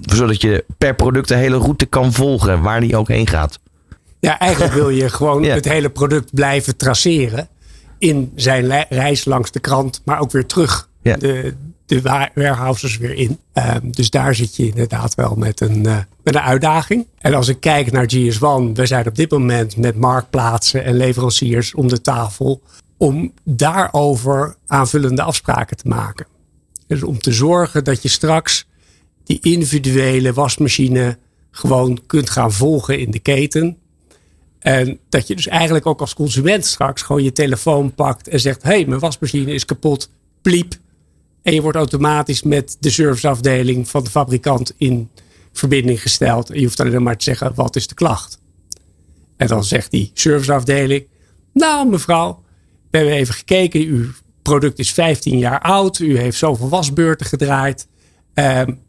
[0.00, 3.58] zodat je per product de hele route kan volgen waar die ook heen gaat.
[4.20, 5.54] Ja, eigenlijk wil je gewoon ja.
[5.54, 7.48] het hele product blijven traceren
[7.98, 11.16] in zijn reis langs de krant, maar ook weer terug ja.
[11.16, 11.54] de,
[12.00, 13.38] de warehouses weer in.
[13.54, 17.06] Um, dus daar zit je inderdaad wel met een, uh, met een uitdaging.
[17.18, 21.74] En als ik kijk naar GS1, we zijn op dit moment met marktplaatsen en leveranciers
[21.74, 22.62] om de tafel
[22.96, 26.26] om daarover aanvullende afspraken te maken.
[26.86, 28.66] Dus om te zorgen dat je straks
[29.24, 31.18] die individuele wasmachine
[31.50, 33.76] gewoon kunt gaan volgen in de keten.
[34.58, 38.62] En dat je dus eigenlijk ook als consument straks gewoon je telefoon pakt en zegt:
[38.62, 40.10] Hé, hey, mijn wasmachine is kapot.
[40.42, 40.74] Pliep.
[41.42, 45.10] En je wordt automatisch met de serviceafdeling van de fabrikant in
[45.52, 46.50] verbinding gesteld.
[46.50, 48.40] En je hoeft alleen maar te zeggen: wat is de klacht?
[49.36, 51.06] En dan zegt die serviceafdeling:
[51.52, 52.42] Nou, mevrouw,
[52.90, 53.80] we hebben even gekeken.
[53.80, 54.06] Uw
[54.42, 55.98] product is 15 jaar oud.
[55.98, 57.86] U heeft zoveel wasbeurten gedraaid.
[58.34, 58.80] Um,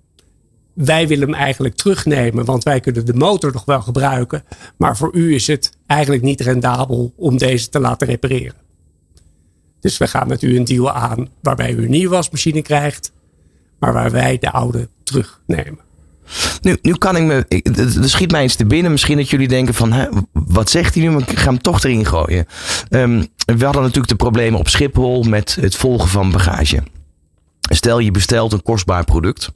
[0.73, 4.43] wij willen hem eigenlijk terugnemen, want wij kunnen de motor nog wel gebruiken.
[4.77, 8.62] Maar voor u is het eigenlijk niet rendabel om deze te laten repareren.
[9.83, 13.11] Dus we gaan met u een deal aan waarbij u een nieuwe wasmachine krijgt,
[13.79, 15.79] maar waar wij de oude terugnemen.
[16.61, 17.45] Nu, nu kan ik me.
[18.01, 18.91] Er schiet mij iets te binnen.
[18.91, 19.91] Misschien dat jullie denken van.
[19.91, 21.17] Hè, wat zegt hij nu?
[21.17, 22.45] Ik ga hem toch erin gooien.
[22.89, 26.83] Um, we hadden natuurlijk de problemen op Schiphol met het volgen van bagage.
[27.59, 29.51] Stel je bestelt een kostbaar product.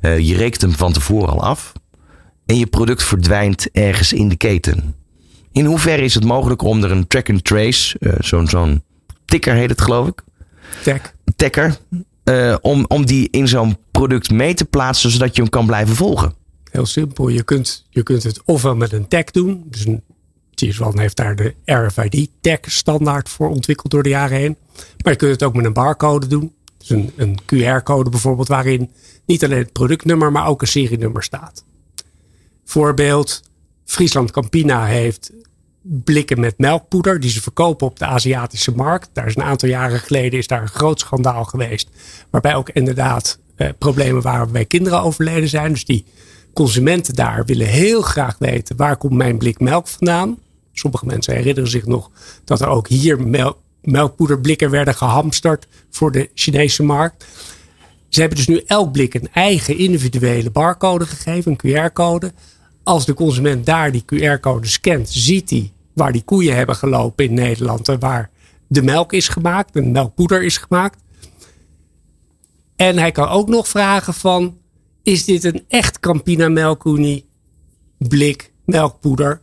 [0.00, 1.72] Uh, je rekent hem van tevoren al af.
[2.46, 4.94] En je product verdwijnt ergens in de keten.
[5.52, 8.82] In hoeverre is het mogelijk om er een track and trace, uh, zo'n zo'n
[9.24, 10.22] ticker heet het geloof ik.
[10.82, 11.14] Tech.
[11.36, 11.76] Tekker.
[12.24, 15.96] Uh, om, om die in zo'n product mee te plaatsen, zodat je hem kan blijven
[15.96, 16.34] volgen?
[16.70, 17.28] Heel simpel.
[17.28, 19.64] Je kunt, je kunt het ofwel met een tag doen.
[19.66, 20.02] Dus een
[20.54, 24.56] TS1 heeft daar de RFID-tag standaard voor ontwikkeld door de jaren heen.
[25.02, 26.52] Maar je kunt het ook met een barcode doen.
[26.78, 28.90] Dus een, een QR-code bijvoorbeeld, waarin
[29.26, 31.64] niet alleen het productnummer, maar ook een serienummer staat.
[32.64, 33.42] Voorbeeld,
[33.84, 35.32] Friesland Campina heeft
[35.86, 39.10] blikken met melkpoeder die ze verkopen op de Aziatische markt.
[39.12, 41.88] Daar is een aantal jaren geleden is daar een groot schandaal geweest.
[42.30, 45.72] Waarbij ook inderdaad eh, problemen waren waarbij kinderen overleden zijn.
[45.72, 46.04] Dus die
[46.52, 50.38] consumenten daar willen heel graag weten waar komt mijn blik melk vandaan.
[50.72, 52.10] Sommige mensen herinneren zich nog
[52.44, 57.26] dat er ook hier melk, melkpoederblikken werden gehamsterd voor de Chinese markt.
[58.08, 62.32] Ze hebben dus nu elk blik een eigen individuele barcode gegeven, een QR-code.
[62.84, 67.34] Als de consument daar die QR-code scant, ziet hij waar die koeien hebben gelopen in
[67.34, 68.30] Nederland en waar
[68.68, 71.02] de melk is gemaakt, de melkpoeder is gemaakt.
[72.76, 74.58] En hij kan ook nog vragen van,
[75.02, 77.26] is dit een echt Campina Melkunie
[77.98, 79.42] blik melkpoeder?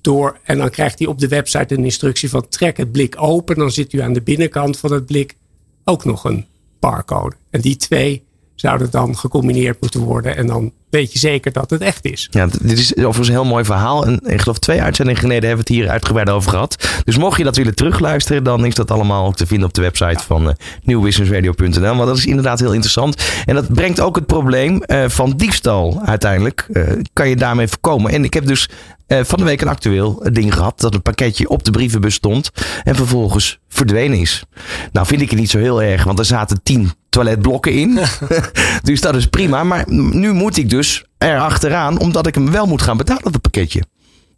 [0.00, 3.56] Door, en dan krijgt hij op de website een instructie van trek het blik open.
[3.56, 5.36] Dan zit u aan de binnenkant van het blik
[5.84, 6.46] ook nog een
[6.80, 7.36] barcode.
[7.50, 10.36] En die twee zouden dan gecombineerd moeten worden.
[10.36, 12.28] En dan weet je zeker dat het echt is.
[12.30, 14.06] Ja, dit is overigens een heel mooi verhaal.
[14.06, 17.00] En ik geloof twee uitzendingen geleden hebben we het hier uitgebreid over gehad.
[17.04, 20.24] Dus mocht je dat willen terugluisteren, dan is dat allemaal te vinden op de website
[20.24, 21.96] van uh, nieuwbusinessradio.nl.
[21.96, 23.22] Want dat is inderdaad heel interessant.
[23.44, 26.66] En dat brengt ook het probleem uh, van diefstal uiteindelijk.
[26.70, 28.12] Uh, kan je daarmee voorkomen.
[28.12, 28.68] En ik heb dus
[29.08, 30.80] uh, van de week een actueel ding gehad.
[30.80, 32.50] Dat een pakketje op de brievenbus stond.
[32.84, 34.44] En vervolgens verdwenen is.
[34.92, 36.04] Nou vind ik het niet zo heel erg.
[36.04, 37.98] Want er zaten tien toiletblokken in.
[38.82, 39.64] dus dat is prima.
[39.64, 40.75] Maar nu moet ik dus
[41.18, 41.98] er achteraan.
[41.98, 43.82] Omdat ik hem wel moet gaan betalen, dat pakketje.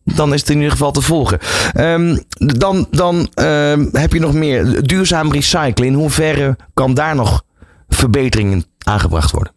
[0.05, 1.39] Dan is het in ieder geval te volgen.
[1.77, 5.87] Um, dan dan um, heb je nog meer duurzaam recyclen.
[5.87, 7.43] In hoeverre kan daar nog
[7.89, 9.53] verbeteringen aangebracht worden?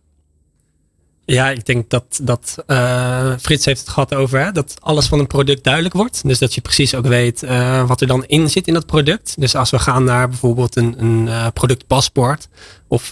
[1.33, 5.19] Ja, ik denk dat, dat uh, Frits heeft het gehad over hè, dat alles van
[5.19, 6.21] een product duidelijk wordt.
[6.27, 9.35] Dus dat je precies ook weet uh, wat er dan in zit in dat product.
[9.37, 12.47] Dus als we gaan naar bijvoorbeeld een, een uh, productpaspoort.
[12.87, 13.11] Of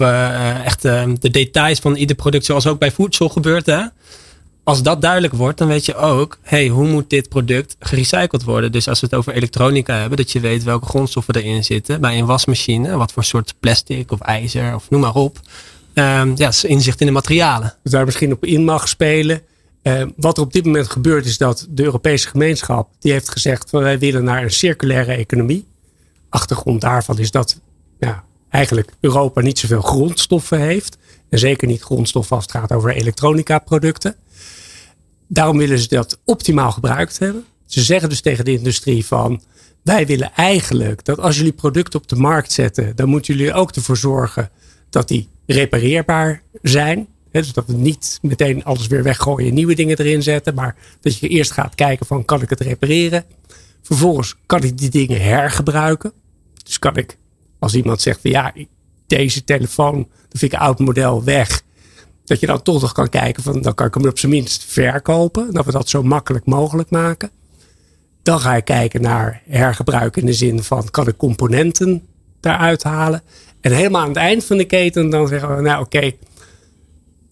[0.63, 3.65] echt de details van ieder product, zoals ook bij voedsel gebeurt.
[3.65, 3.81] Hè.
[4.63, 8.71] Als dat duidelijk wordt, dan weet je ook, hey, hoe moet dit product gerecycled worden?
[8.71, 12.01] Dus als we het over elektronica hebben, dat je weet welke grondstoffen erin zitten.
[12.01, 15.39] Bij een wasmachine, wat voor soort plastic of ijzer of noem maar op
[16.35, 17.75] ja, inzicht in de materialen.
[17.83, 19.41] Dus daar misschien op in mag spelen.
[19.83, 23.69] Uh, wat er op dit moment gebeurt is dat de Europese gemeenschap die heeft gezegd
[23.69, 25.67] van wij willen naar een circulaire economie.
[26.29, 27.59] Achtergrond daarvan is dat
[27.99, 30.97] ja, eigenlijk Europa niet zoveel grondstoffen heeft.
[31.29, 34.15] En zeker niet grondstoffen als het gaat over elektronica producten.
[35.27, 37.45] Daarom willen ze dat optimaal gebruikt hebben.
[37.65, 39.41] Ze zeggen dus tegen de industrie van
[39.83, 43.71] wij willen eigenlijk dat als jullie producten op de markt zetten, dan moeten jullie ook
[43.71, 44.49] ervoor zorgen
[44.89, 47.07] dat die repareerbaar zijn.
[47.31, 50.53] Dus dat we niet meteen alles weer weggooien en nieuwe dingen erin zetten.
[50.53, 53.25] Maar dat je eerst gaat kijken van kan ik het repareren.
[53.81, 56.13] Vervolgens kan ik die dingen hergebruiken.
[56.63, 57.17] Dus kan ik,
[57.59, 58.53] als iemand zegt van ja,
[59.07, 61.61] deze telefoon, dat vind ik een oud model weg.
[62.25, 64.63] Dat je dan toch nog kan kijken van dan kan ik hem op zijn minst
[64.63, 65.53] verkopen.
[65.53, 67.31] Dat we dat zo makkelijk mogelijk maken.
[68.23, 72.07] Dan ga je kijken naar hergebruik in de zin van kan ik componenten
[72.39, 73.21] daaruit halen.
[73.61, 76.11] En helemaal aan het eind van de keten dan zeggen we, nou oké,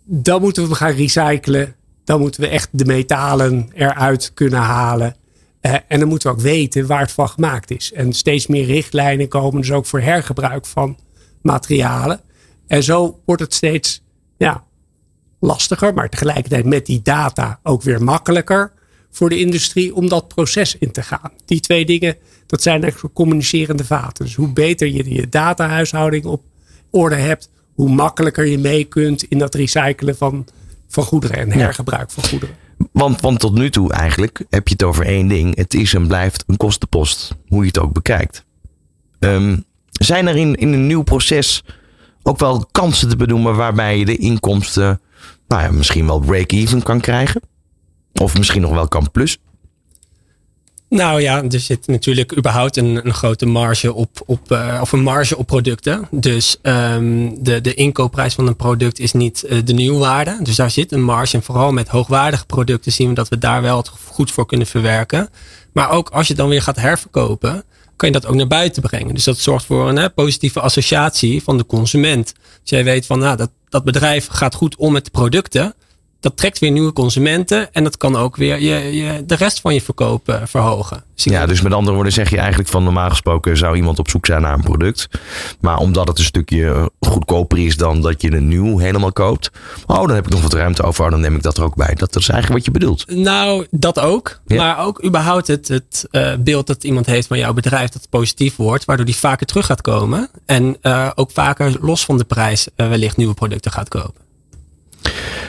[0.04, 1.76] dan moeten we gaan recyclen.
[2.04, 5.16] Dan moeten we echt de metalen eruit kunnen halen.
[5.62, 7.94] Uh, en dan moeten we ook weten waar het van gemaakt is.
[7.94, 10.98] En steeds meer richtlijnen komen dus ook voor hergebruik van
[11.42, 12.22] materialen.
[12.68, 14.04] En zo wordt het steeds
[14.38, 14.64] ja,
[15.40, 18.74] lastiger, maar tegelijkertijd met die data ook weer makkelijker
[19.12, 21.32] voor de industrie om dat proces in te gaan.
[21.46, 22.16] Die twee dingen
[22.48, 24.26] dat zijn eigenlijk communicerende vaten.
[24.26, 26.44] Dus hoe beter je je datahuishouding op
[26.90, 30.46] orde hebt, hoe makkelijker je mee kunt in dat recyclen van,
[30.88, 32.56] van goederen en hergebruik van goederen.
[32.92, 35.56] Want, want tot nu toe eigenlijk heb je het over één ding.
[35.56, 38.46] Het is en blijft een kostenpost, hoe je het ook bekijkt.
[39.20, 41.64] Um, zijn er in, in een nieuw proces
[42.24, 45.02] ook wel kansen te benoemen waarbij je de inkomsten
[45.48, 47.42] nou ja, misschien wel break-even kan krijgen?
[48.14, 49.38] Of misschien nog wel kan plus?
[50.90, 55.02] Nou ja, er zit natuurlijk überhaupt een, een grote marge op, op, uh, of een
[55.04, 56.08] marge op producten.
[56.12, 60.38] Dus um, de, de inkoopprijs van een product is niet uh, de nieuwwaarde.
[60.42, 61.36] Dus daar zit een marge.
[61.36, 65.30] En vooral met hoogwaardige producten zien we dat we daar wel goed voor kunnen verwerken.
[65.74, 67.64] Maar ook als je dan weer gaat herverkopen,
[67.96, 69.14] kan je dat ook naar buiten brengen.
[69.14, 72.34] Dus dat zorgt voor een positieve associatie van de consument.
[72.62, 75.74] Als jij weet van nou, dat, dat bedrijf gaat goed om met de producten
[76.20, 77.74] dat trekt weer nieuwe consumenten.
[77.74, 81.04] En dat kan ook weer je, je, de rest van je verkoop uh, verhogen.
[81.16, 84.10] Dus ja, dus met andere woorden zeg je eigenlijk van normaal gesproken zou iemand op
[84.10, 85.10] zoek zijn naar een product.
[85.60, 89.52] Maar omdat het een stukje goedkoper is dan dat je een nieuw helemaal koopt.
[89.86, 91.06] Oh, dan heb ik nog wat ruimte over.
[91.06, 91.94] Oh, dan neem ik dat er ook bij.
[91.94, 93.16] Dat is eigenlijk wat je bedoelt.
[93.16, 94.40] Nou, dat ook.
[94.46, 98.56] Maar ook überhaupt het, het uh, beeld dat iemand heeft van jouw bedrijf dat positief
[98.56, 98.86] wordt.
[98.86, 100.30] Waardoor die vaker terug gaat komen.
[100.46, 104.27] En uh, ook vaker los van de prijs wellicht nieuwe producten gaat kopen.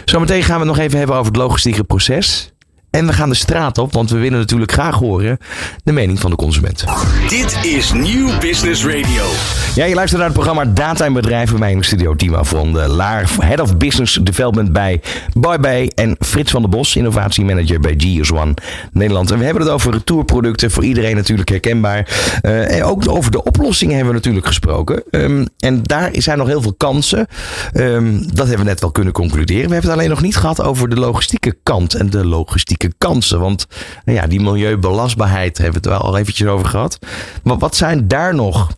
[0.08, 2.52] Zometeen gaan we het nog even hebben over het logistieke proces.
[2.90, 5.38] En we gaan de straat op, want we willen natuurlijk graag horen
[5.84, 6.84] de mening van de consument.
[7.28, 9.24] Dit is Nieuw Business Radio.
[9.74, 11.58] Ja, je luistert naar het programma Data en Bedrijven.
[11.58, 15.00] Mijn studio Timo van de Laar, Head of Business Development bij
[15.32, 15.92] Bye Bye.
[15.94, 19.30] En Frits van der Bos, innovatiemanager bij GS1 Nederland.
[19.30, 22.08] En we hebben het over retourproducten, voor iedereen natuurlijk herkenbaar.
[22.42, 25.02] Uh, en ook over de oplossingen hebben we natuurlijk gesproken.
[25.10, 27.26] Um, en daar zijn nog heel veel kansen.
[27.74, 29.66] Um, dat hebben we net wel kunnen concluderen.
[29.66, 32.24] We hebben het alleen nog niet gehad over de logistieke kant en de
[32.98, 33.40] kansen.
[33.40, 33.66] Want
[34.04, 36.98] nou ja, die milieubelastbaarheid hebben we het wel al eventjes over gehad.
[37.42, 38.68] Maar wat zijn daar nog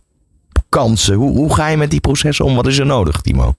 [0.69, 1.15] kansen?
[1.15, 2.55] Hoe, hoe ga je met die processen om?
[2.55, 3.55] Wat is er nodig, Timo?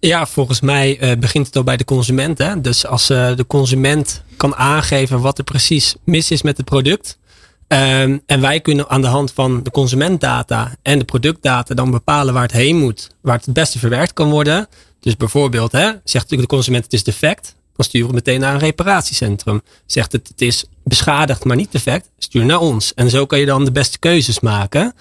[0.00, 2.38] Ja, volgens mij uh, begint het al bij de consument.
[2.38, 2.60] Hè?
[2.60, 7.18] Dus als uh, de consument kan aangeven wat er precies mis is met het product.
[7.68, 12.34] Um, en wij kunnen aan de hand van de consumentdata en de productdata dan bepalen
[12.34, 13.10] waar het heen moet.
[13.20, 14.68] Waar het het beste verwerkt kan worden.
[15.00, 18.54] Dus bijvoorbeeld, hè, zegt natuurlijk de consument het is defect dan sturen we meteen naar
[18.54, 19.62] een reparatiecentrum.
[19.86, 22.94] Zegt het, het is beschadigd, maar niet defect, stuur naar ons.
[22.94, 24.94] En zo kan je dan de beste keuzes maken.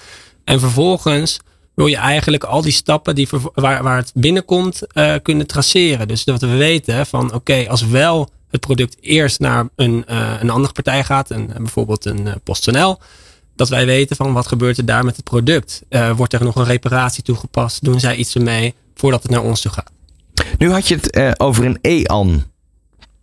[0.43, 1.39] En vervolgens
[1.75, 6.07] wil je eigenlijk al die stappen die waar, waar het binnenkomt uh, kunnen traceren.
[6.07, 10.49] Dus dat we weten van oké, als wel het product eerst naar een, uh, een
[10.49, 12.99] andere partij gaat, en bijvoorbeeld een uh, PostNL,
[13.55, 15.81] dat wij weten van wat gebeurt er daar met het product.
[16.15, 17.83] wordt er nog een reparatie toegepast?
[17.83, 19.91] Doen zij iets ermee voordat het naar ons toe gaat?
[20.57, 22.43] Nu had je het over een EAN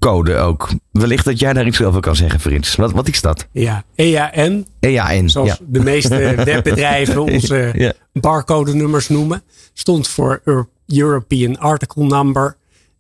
[0.05, 0.69] code ook.
[0.91, 2.77] Wellicht dat jij daar iets over kan zeggen, Frits.
[2.77, 3.47] Wat, wat is dat?
[3.53, 4.67] Ja, EAN.
[4.81, 5.59] EAN, Zoals ja.
[5.67, 7.93] de meeste webbedrijven onze ja.
[8.13, 9.43] barcode nummers noemen.
[9.73, 10.43] Stond voor
[10.87, 12.57] European Article Number.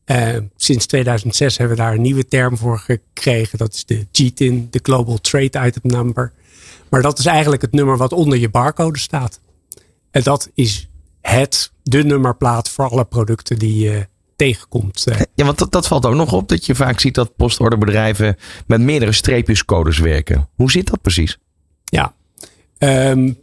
[0.06, 3.58] Uh, sinds 2006 hebben we daar een nieuwe term voor gekregen.
[3.58, 6.32] Dat is de GTIN, de Global Trade Item Number.
[6.88, 9.40] Maar dat is eigenlijk het nummer wat onder je barcode staat.
[10.10, 10.88] En dat is
[11.20, 15.04] het, de nummerplaat voor alle producten die je tegenkomt.
[15.34, 18.80] Ja, want dat, dat valt ook nog op dat je vaak ziet dat postorderbedrijven met
[18.80, 20.48] meerdere streepjescodes werken.
[20.54, 21.38] Hoe zit dat precies?
[21.84, 22.14] Ja,
[22.78, 23.38] um,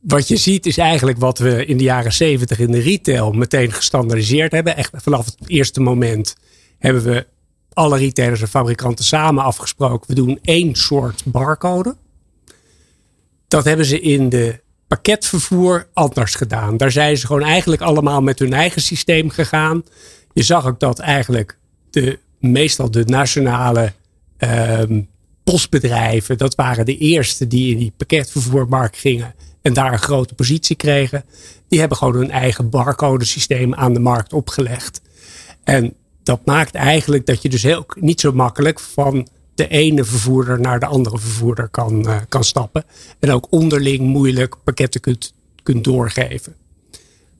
[0.00, 3.72] wat je ziet is eigenlijk wat we in de jaren zeventig in de retail meteen
[3.72, 4.76] gestandardiseerd hebben.
[4.76, 6.36] Echt vanaf het eerste moment
[6.78, 7.26] hebben we
[7.72, 10.08] alle retailers en fabrikanten samen afgesproken.
[10.08, 11.96] We doen één soort barcode.
[13.48, 16.76] Dat hebben ze in de pakketvervoer anders gedaan.
[16.76, 19.82] Daar zijn ze gewoon eigenlijk allemaal met hun eigen systeem gegaan.
[20.32, 21.58] Je zag ook dat eigenlijk
[21.90, 23.92] de, meestal de nationale
[24.38, 25.08] um,
[25.44, 30.76] postbedrijven, dat waren de eerste die in die pakketvervoermarkt gingen en daar een grote positie
[30.76, 31.24] kregen.
[31.68, 35.00] Die hebben gewoon hun eigen barcode systeem aan de markt opgelegd.
[35.64, 40.60] En dat maakt eigenlijk dat je dus heel, niet zo makkelijk van de ene vervoerder
[40.60, 42.84] naar de andere vervoerder kan, uh, kan stappen.
[43.18, 46.54] En ook onderling moeilijk pakketten kunt, kunt doorgeven.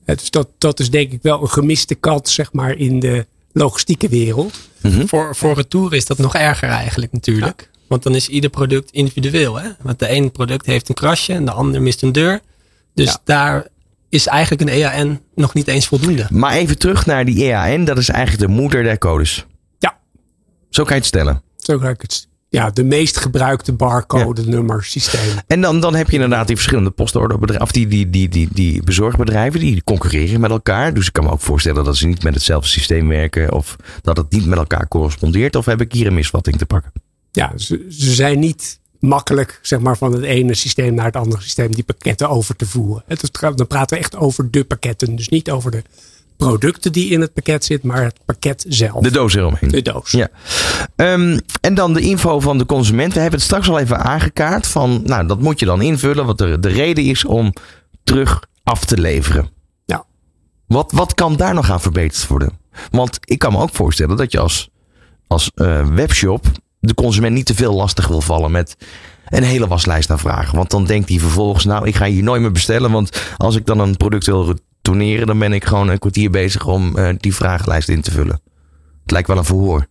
[0.05, 3.25] Uh, dus dat, dat is denk ik wel een gemiste kans zeg maar, in de
[3.51, 4.59] logistieke wereld.
[4.81, 5.07] Mm -hmm.
[5.07, 7.69] Voor, voor retour is dat nog erger eigenlijk natuurlijk.
[7.71, 7.79] Ja.
[7.87, 9.59] Want dan is ieder product individueel.
[9.59, 9.69] Hè?
[9.81, 12.39] Want de ene product heeft een krasje en de ander mist een deur.
[12.93, 13.21] Dus ja.
[13.23, 13.67] daar
[14.09, 16.27] is eigenlijk een EAN nog niet eens voldoende.
[16.29, 17.85] Maar even terug naar die EAN.
[17.85, 19.45] Dat is eigenlijk de moeder der codes.
[19.77, 19.97] Ja.
[20.69, 21.41] Zo kan je het stellen.
[21.59, 25.35] Zo ga ik het ja, de meest gebruikte barcode nummer systeem.
[25.47, 28.83] En dan, dan heb je inderdaad die verschillende postorderbedrijven, of die, die, die, die, die
[28.83, 30.93] bezorgbedrijven, die concurreren met elkaar.
[30.93, 34.17] Dus ik kan me ook voorstellen dat ze niet met hetzelfde systeem werken, of dat
[34.17, 35.55] het niet met elkaar correspondeert.
[35.55, 36.91] Of heb ik hier een misvatting te pakken?
[37.31, 41.41] Ja, ze, ze zijn niet makkelijk zeg maar, van het ene systeem naar het andere
[41.41, 43.03] systeem die pakketten over te voeren.
[43.55, 45.83] Dan praten we echt over de pakketten, dus niet over de
[46.45, 49.03] producten die in het pakket zit, maar het pakket zelf.
[49.03, 49.69] De doos eromheen.
[49.69, 50.11] De doos.
[50.11, 50.29] Ja.
[50.95, 53.13] Um, en dan de info van de consument.
[53.13, 56.37] We hebben het straks al even aangekaart van, nou, dat moet je dan invullen, wat
[56.37, 57.53] de, de reden is om
[58.03, 59.49] terug af te leveren.
[59.85, 60.05] Ja.
[60.67, 62.59] Wat, wat kan daar nog aan verbeterd worden?
[62.91, 64.69] Want ik kan me ook voorstellen dat je als,
[65.27, 66.45] als uh, webshop
[66.79, 68.75] de consument niet te veel lastig wil vallen met
[69.29, 70.55] een hele waslijst naar vragen.
[70.55, 72.91] Want dan denkt hij vervolgens, nou, ik ga hier nooit meer bestellen.
[72.91, 74.55] Want als ik dan een product wil
[74.89, 78.41] retourneren, dan ben ik gewoon een kwartier bezig om uh, die vragenlijst in te vullen.
[79.01, 79.87] Het lijkt wel een verhoor.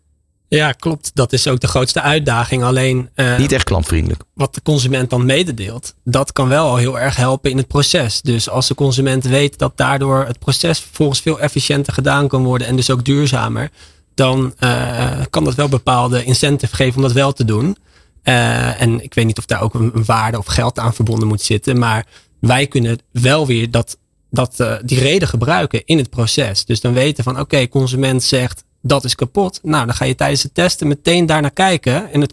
[0.49, 1.11] Ja, klopt.
[1.14, 2.62] Dat is ook de grootste uitdaging.
[2.62, 3.09] Alleen.
[3.14, 4.23] Uh, Niet echt klantvriendelijk.
[4.35, 8.20] Wat de consument dan mededeelt, dat kan wel al heel erg helpen in het proces.
[8.23, 12.66] Dus als de consument weet dat daardoor het proces volgens veel efficiënter gedaan kan worden
[12.66, 13.70] en dus ook duurzamer,
[14.14, 17.77] dan uh, kan dat wel bepaalde incentive geven om dat wel te doen.
[18.25, 21.29] Uh, en ik weet niet of daar ook een, een, waarde of geld aan verbonden
[21.29, 21.79] moet zitten.
[21.79, 22.07] Maar
[22.41, 23.99] wij kunnen wel weer dat,
[24.31, 26.64] dat, uh, die reden gebruiken in het proces.
[26.64, 29.61] Dus dan weten van oké, consument zegt dat is kapot.
[29.62, 32.12] Nou, dan ga je tijdens het testen meteen daarnaar kijken.
[32.12, 32.33] En het,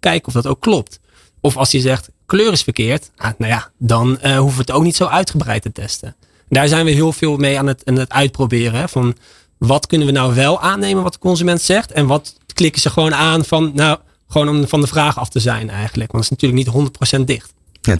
[0.00, 1.00] kijken of dat ook klopt.
[1.40, 3.10] Of als je zegt kleur is verkeerd.
[3.16, 6.16] Ah, nou ja, dan uh, hoeven we het ook niet zo uitgebreid te testen.
[6.48, 8.80] Daar zijn we heel veel mee aan het, het uitproberen.
[8.80, 9.16] Hè, van
[9.58, 11.92] wat kunnen we nou wel aannemen wat de consument zegt.
[11.92, 15.40] En wat klikken ze gewoon aan van, nou, gewoon om van de vraag af te
[15.40, 16.12] zijn eigenlijk.
[16.12, 17.54] Want het is natuurlijk niet 100% dicht.
[17.86, 17.96] Ja,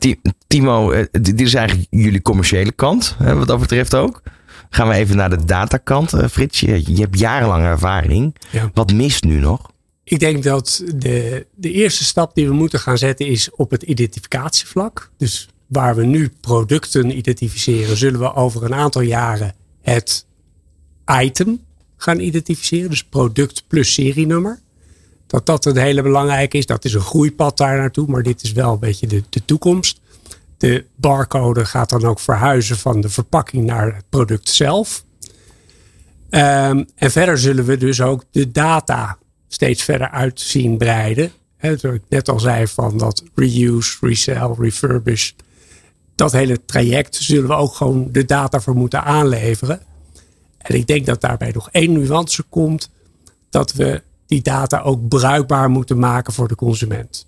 [0.47, 4.23] Timo, eh, dit is eigenlijk jullie commerciële kant, wat dat betreft ook.
[4.71, 6.15] Gaan we even naar de datakant.
[6.15, 8.37] Uh, Frits, je, je, hebt jarenlang ervaring.
[8.51, 8.71] Ja.
[8.75, 9.71] Wat mist nu nog?
[10.05, 13.83] Ik denk dat de, de eerste stap die we moeten gaan zetten is op het
[13.83, 15.11] identificatievlak.
[15.17, 20.27] Dus waar we nu producten identificeren, zullen we over een aantal jaren het
[21.21, 21.61] item
[21.97, 22.91] gaan identificeren.
[22.91, 24.61] Dus product plus serienummer.
[25.27, 26.67] Dat dat een hele belangrijke is.
[26.67, 30.01] Dat is een groeipad daar naartoe, maar dit is wel een beetje de, de toekomst.
[30.57, 35.05] De barcode gaat dan ook verhuizen van de verpakking naar het product zelf.
[36.31, 39.19] Um, en verder zullen we dus ook de data
[39.49, 41.33] steeds verder uit zien breiden.
[41.57, 45.33] He, zoals ik net al zei van dat reuse, resell, refurbish.
[46.15, 49.81] Dat hele traject zullen we ook gewoon de data voor moeten aanleveren.
[50.59, 52.91] En ik denk dat daarbij nog één nuance komt.
[53.51, 57.27] Dat we die data ook bruikbaar moeten maken voor de consument.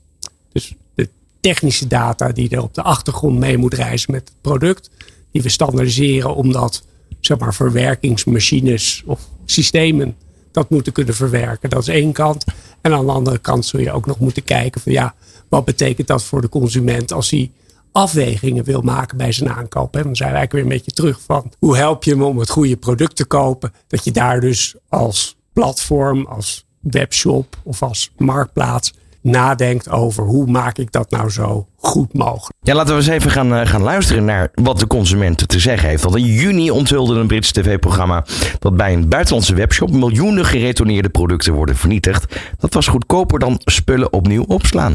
[0.53, 1.09] Dus de
[1.41, 4.91] technische data die er op de achtergrond mee moet reizen met het product.
[5.31, 6.83] Die we standaardiseren omdat
[7.21, 10.17] zeg maar, verwerkingsmachines of systemen
[10.53, 11.71] dat moeten kunnen verwerken.
[11.71, 12.45] Dat is één kant.
[12.81, 15.15] En aan de andere kant zul je ook nog moeten kijken van ja,
[15.49, 17.51] wat betekent dat voor de consument als hij
[17.93, 19.97] afwegingen wil maken bij zijn aankoop.
[19.97, 22.39] En dan zijn we eigenlijk weer een beetje terug van hoe help je hem om
[22.39, 23.73] het goede product te kopen.
[23.87, 30.79] Dat je daar dus als platform, als webshop of als marktplaats nadenkt over hoe maak
[30.79, 32.53] ik dat nou zo goed mogelijk.
[32.63, 35.89] Ja, laten we eens even gaan, uh, gaan luisteren naar wat de consument te zeggen
[35.89, 36.03] heeft.
[36.03, 38.25] Want in juni onthulde een Brits tv-programma
[38.59, 42.37] dat bij een buitenlandse webshop miljoenen geretourneerde producten worden vernietigd.
[42.59, 44.95] Dat was goedkoper dan spullen opnieuw opslaan.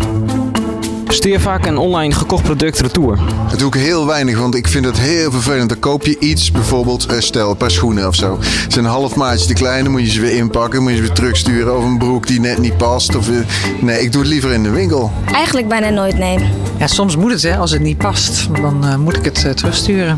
[1.14, 3.20] Stuur vaak een online gekocht product retour?
[3.50, 5.70] Dat doe ik heel weinig, want ik vind het heel vervelend.
[5.70, 8.38] Dan koop je iets, bijvoorbeeld eh, stel een paar schoenen of zo.
[8.42, 10.82] Ze zijn een half maatje te klein, dan moet je ze weer inpakken.
[10.82, 11.78] moet je ze weer terugsturen.
[11.78, 13.16] Of een broek die net niet past.
[13.16, 13.36] Of, eh,
[13.82, 15.12] nee, ik doe het liever in de winkel.
[15.34, 16.40] Eigenlijk bijna nooit, nee.
[16.80, 17.58] Ja, soms moet het, hè.
[17.58, 20.18] Als het niet past, dan uh, moet ik het uh, terugsturen.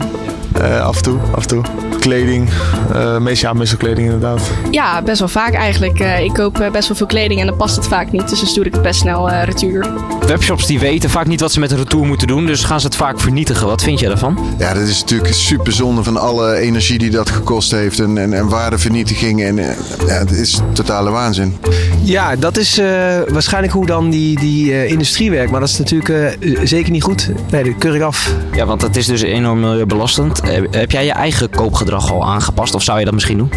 [0.62, 1.64] Uh, af en toe, af en toe.
[2.00, 2.50] Kleding,
[2.96, 4.42] uh, meestal, ja, meestal kleding inderdaad.
[4.72, 6.00] Ja, best wel vaak eigenlijk.
[6.00, 8.30] Uh, ik koop best wel veel kleding en dan past het vaak niet.
[8.30, 9.88] Dus dan stuur ik het best snel retour.
[10.28, 12.46] Webshops die weten vaak niet wat ze met de retour moeten doen.
[12.46, 13.68] Dus gaan ze het vaak vernietigen.
[13.68, 14.56] Wat vind je daarvan?
[14.58, 18.00] Ja, dat is natuurlijk super zonde van alle energie die dat gekost heeft.
[18.00, 19.44] En, en, en waardevernietiging.
[19.44, 19.74] En ja,
[20.06, 21.58] het is totale waanzin.
[22.02, 22.82] Ja, dat is
[23.30, 25.52] waarschijnlijk hoe dan die, die industrie werkt.
[25.52, 27.30] Maar dat is natuurlijk zeker niet goed.
[27.52, 28.34] Nee, dat keur ik af.
[28.54, 30.42] Ja, want dat is dus enorm milieubelastend.
[30.72, 33.52] Heb jij je eigen koopgedrag al aangepast of zou je dat misschien doen?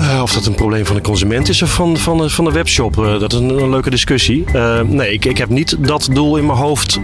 [0.00, 2.96] Uh, of dat een probleem van de consument is of van, van, van de webshop,
[2.96, 4.44] uh, dat is een, leuke discussie.
[4.84, 7.00] Nee, ik, ik heb niet dat doel in mijn hoofd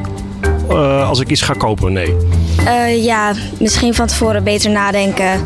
[0.76, 2.14] als ik iets ga kopen, nee.
[3.02, 5.40] ja, misschien van tevoren beter nadenken.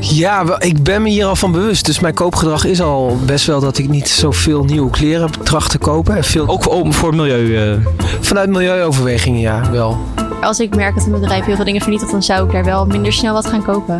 [0.00, 1.86] Ja, ik ben me hier al van bewust.
[1.86, 5.78] Dus mijn koopgedrag is al best wel dat ik niet zoveel nieuwe kleren tracht te
[5.78, 6.24] kopen.
[6.24, 6.48] Veel...
[6.48, 7.82] Ook voor milieu?
[8.20, 9.98] Vanuit milieuoverwegingen, ja, wel.
[10.40, 12.86] Als ik merk dat een bedrijf heel veel dingen vernietigt, dan zou ik daar wel
[12.86, 13.98] minder snel wat gaan kopen.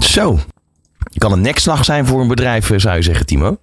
[0.00, 0.38] Zo.
[1.18, 3.56] Kan een nekslag zijn voor een bedrijf, zou je zeggen, Timo?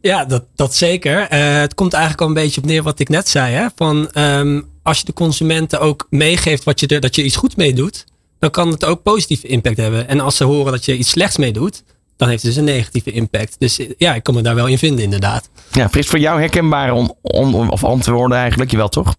[0.00, 1.20] Ja, dat, dat zeker.
[1.20, 3.54] Uh, het komt eigenlijk al een beetje op neer wat ik net zei.
[3.54, 3.66] Hè?
[3.76, 7.56] Van, um, als je de consumenten ook meegeeft wat je er, dat je iets goed
[7.56, 8.04] mee doet,
[8.38, 10.08] dan kan het ook positieve impact hebben.
[10.08, 11.82] En als ze horen dat je iets slechts mee doet,
[12.16, 13.56] dan heeft het dus een negatieve impact.
[13.58, 15.48] Dus ja, ik kan me daar wel in vinden, inderdaad.
[15.70, 19.14] Ja, Frits, voor jou herkenbare on, on, of antwoorden eigenlijk, jawel toch?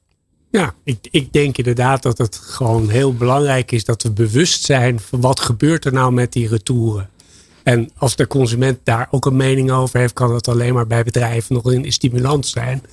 [0.52, 5.00] Ja, ik, ik denk inderdaad dat het gewoon heel belangrijk is dat we bewust zijn
[5.00, 7.10] van wat gebeurt er nou met die retouren.
[7.64, 11.04] En als de consument daar ook een mening over heeft, kan dat alleen maar bij
[11.04, 12.84] bedrijven nog een stimulans zijn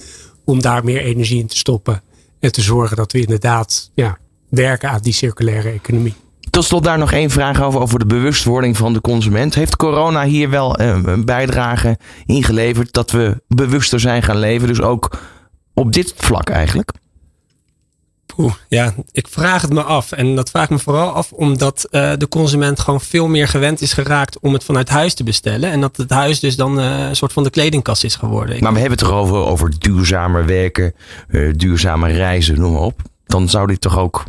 [0.44, 2.02] om daar meer energie in te stoppen.
[2.42, 4.18] En te zorgen dat we inderdaad ja,
[4.48, 6.14] werken aan die circulaire economie.
[6.50, 9.54] Tot slot daar nog één vraag over, over de bewustwording van de consument.
[9.54, 14.68] Heeft corona hier wel eh, een bijdrage ingeleverd dat we bewuster zijn gaan leven?
[14.68, 15.18] Dus ook
[15.74, 16.92] op dit vlak eigenlijk?
[18.36, 20.12] Oeh, ja, ik vraag het me af.
[20.12, 23.80] En dat vraag ik me vooral af omdat uh, de consument gewoon veel meer gewend
[23.80, 25.70] is geraakt om het vanuit huis te bestellen.
[25.70, 28.62] En dat het huis dus dan uh, een soort van de kledingkast is geworden.
[28.62, 30.94] Maar we hebben het toch over, over duurzamer werken,
[31.28, 33.00] uh, duurzamer reizen, noem maar op.
[33.26, 34.24] Dan zou dit toch ook.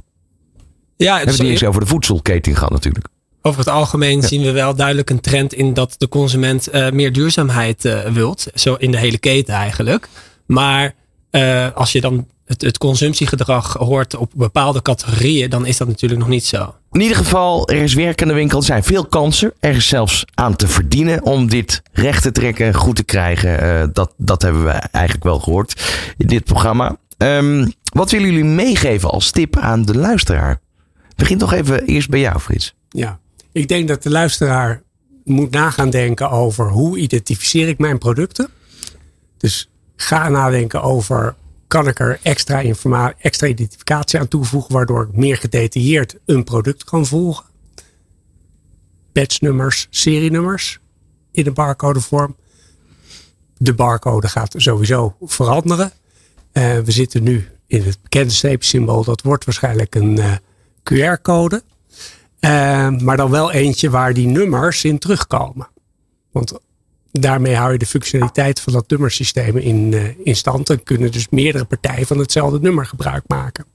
[0.96, 3.08] Ja, het hebben het niet eens over de voedselketen gehad natuurlijk.
[3.42, 7.90] Over het algemeen zien we wel duidelijk een trend in dat de consument meer duurzaamheid
[8.14, 8.46] wilt.
[8.54, 10.10] Zo in de hele keten eigenlijk.
[10.46, 10.94] Maar
[11.32, 16.22] uh, als je dan het, het, consumptiegedrag hoort op bepaalde categorieën, dan is dat natuurlijk
[16.22, 16.76] nog niet zo.
[16.92, 18.60] In ieder geval, er is werk in de winkel.
[18.60, 19.54] Er zijn veel kansen.
[19.60, 23.94] Er is zelfs aan te verdienen om dit recht te trekken, goed te krijgen.
[23.94, 25.82] dat, dat hebben we eigenlijk wel gehoord
[26.18, 26.98] in dit programma.
[27.18, 30.60] Um, wat willen jullie meegeven als tip aan de luisteraar?
[31.16, 32.76] Begin toch even eerst bij jou, Frits.
[32.90, 33.20] Ja,
[33.52, 34.82] ik denk dat de luisteraar
[35.24, 38.50] moet nagaan denken over hoe identificeer ik mijn producten.
[39.38, 41.36] Dus ga nadenken over
[41.74, 46.84] kan ik er extra, informatie, extra identificatie aan toevoegen, waardoor ik meer gedetailleerd een product
[46.84, 47.46] kan volgen.
[49.14, 50.80] Batchnummers, serienummers
[51.32, 52.36] in de barcodevorm.
[53.58, 55.92] De barcode gaat sowieso veranderen.
[56.54, 59.04] Uh, we zitten nu in het bekende streepsymbool.
[59.04, 60.34] Dat wordt waarschijnlijk een uh,
[60.84, 61.64] QR-code.
[62.40, 65.68] Uh, maar dan wel eentje waar die nummers in terugkomen.
[66.32, 66.60] Want
[67.22, 69.94] daarmee hou je de functionaliteit van dat nummersysteem in,
[70.24, 70.70] in stand.
[70.70, 73.66] En kunnen dus meerdere partijen van hetzelfde nummer gebruik maken.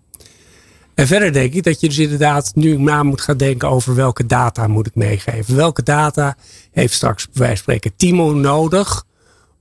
[0.94, 4.26] En verder denk ik dat je dus inderdaad nu na moet gaan denken over welke
[4.26, 5.56] data moet ik meegeven.
[5.56, 6.36] Welke data
[6.70, 9.04] heeft straks bij wijze van spreken Timo nodig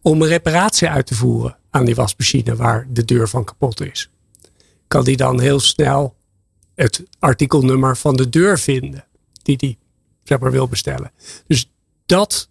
[0.01, 4.09] om een reparatie uit te voeren aan die wasmachine waar de deur van kapot is.
[4.87, 6.15] Kan die dan heel snel
[6.75, 9.05] het artikelnummer van de deur vinden
[9.43, 9.77] die die
[10.23, 11.11] zeg maar, wil bestellen.
[11.47, 11.71] Dus
[12.05, 12.49] dat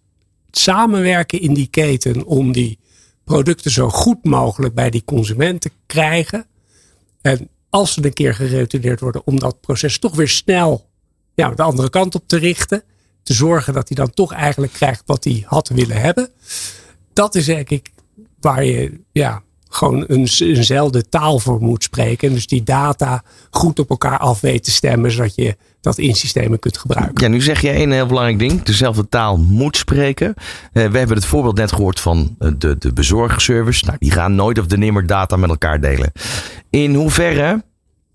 [0.57, 2.79] samenwerken in die keten om die
[3.23, 6.45] producten zo goed mogelijk bij die consument te krijgen.
[7.21, 10.89] En als ze een keer geretourneerd worden, om dat proces toch weer snel
[11.35, 12.83] ja, de andere kant op te richten.
[13.23, 16.29] Te zorgen dat hij dan toch eigenlijk krijgt wat hij had willen hebben.
[17.13, 17.91] Dat is denk ik
[18.39, 22.27] waar je ja, gewoon een, eenzelfde taal voor moet spreken.
[22.27, 26.15] En dus die data goed op elkaar af weet te stemmen, zodat je dat in
[26.15, 27.23] systemen kunt gebruiken.
[27.23, 28.63] Ja, nu zeg je een heel belangrijk ding.
[28.63, 30.27] Dezelfde taal moet spreken.
[30.27, 30.43] Uh,
[30.73, 33.85] we hebben het voorbeeld net gehoord van eh, de, de bezorgservice.
[33.85, 36.11] Nou, die gaan nooit of de nimmer data met elkaar delen.
[36.69, 37.63] In hoeverre,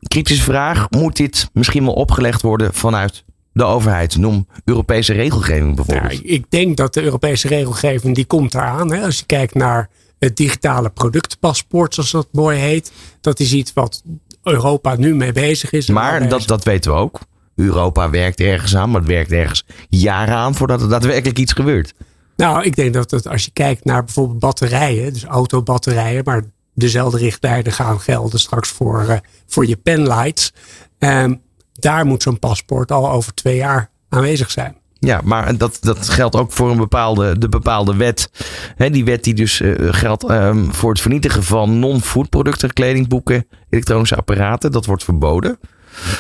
[0.09, 4.17] kritische vraag, moet dit misschien wel opgelegd worden vanuit de overheid?
[4.17, 6.13] Noem Europese regelgeving bijvoorbeeld.
[6.13, 8.93] Ja, ik denk dat de Europese regelgeving die komt eraan.
[8.93, 9.05] Hè.
[9.05, 9.89] Als je kijkt naar
[10.25, 12.93] het digitale productpaspoort, zoals dat mooi heet.
[13.21, 14.03] Dat is iets wat
[14.43, 15.89] Europa nu mee bezig is.
[15.89, 17.21] Maar dat, dat weten we ook.
[17.57, 21.95] Europa werkt ergens aan, maar het werkt ergens jaren aan voordat er daadwerkelijk iets gebeurt.
[22.37, 26.43] Nou, ik denk dat het, als je kijkt naar bijvoorbeeld batterijen, dus autobatterijen, maar
[26.75, 29.17] dezelfde richtlijnen gaan gelden straks voor, uh,
[29.47, 30.53] voor je penlights.
[30.99, 31.41] Um,
[31.73, 34.77] daar moet zo'n paspoort al over twee jaar aanwezig zijn.
[35.07, 38.31] Ja, maar dat, dat geldt ook voor een bepaalde, de bepaalde wet.
[38.77, 43.47] He, die wet die dus uh, geldt um, voor het vernietigen van non-food producten, kledingboeken,
[43.71, 44.73] elektronische apparaten.
[44.73, 45.59] Dat wordt verboden.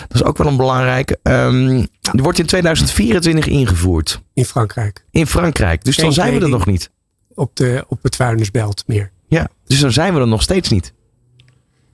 [0.09, 1.19] Dat is ook wel een belangrijke.
[1.23, 4.23] Um, die wordt in 2024 ingevoerd.
[4.35, 5.05] In Frankrijk.
[5.11, 5.85] In Frankrijk.
[5.85, 6.91] Dus Geen dan zijn we er nog niet.
[7.35, 9.11] Op, de, op het vuilnisbelt meer.
[9.27, 10.93] Ja, dus dan zijn we er nog steeds niet.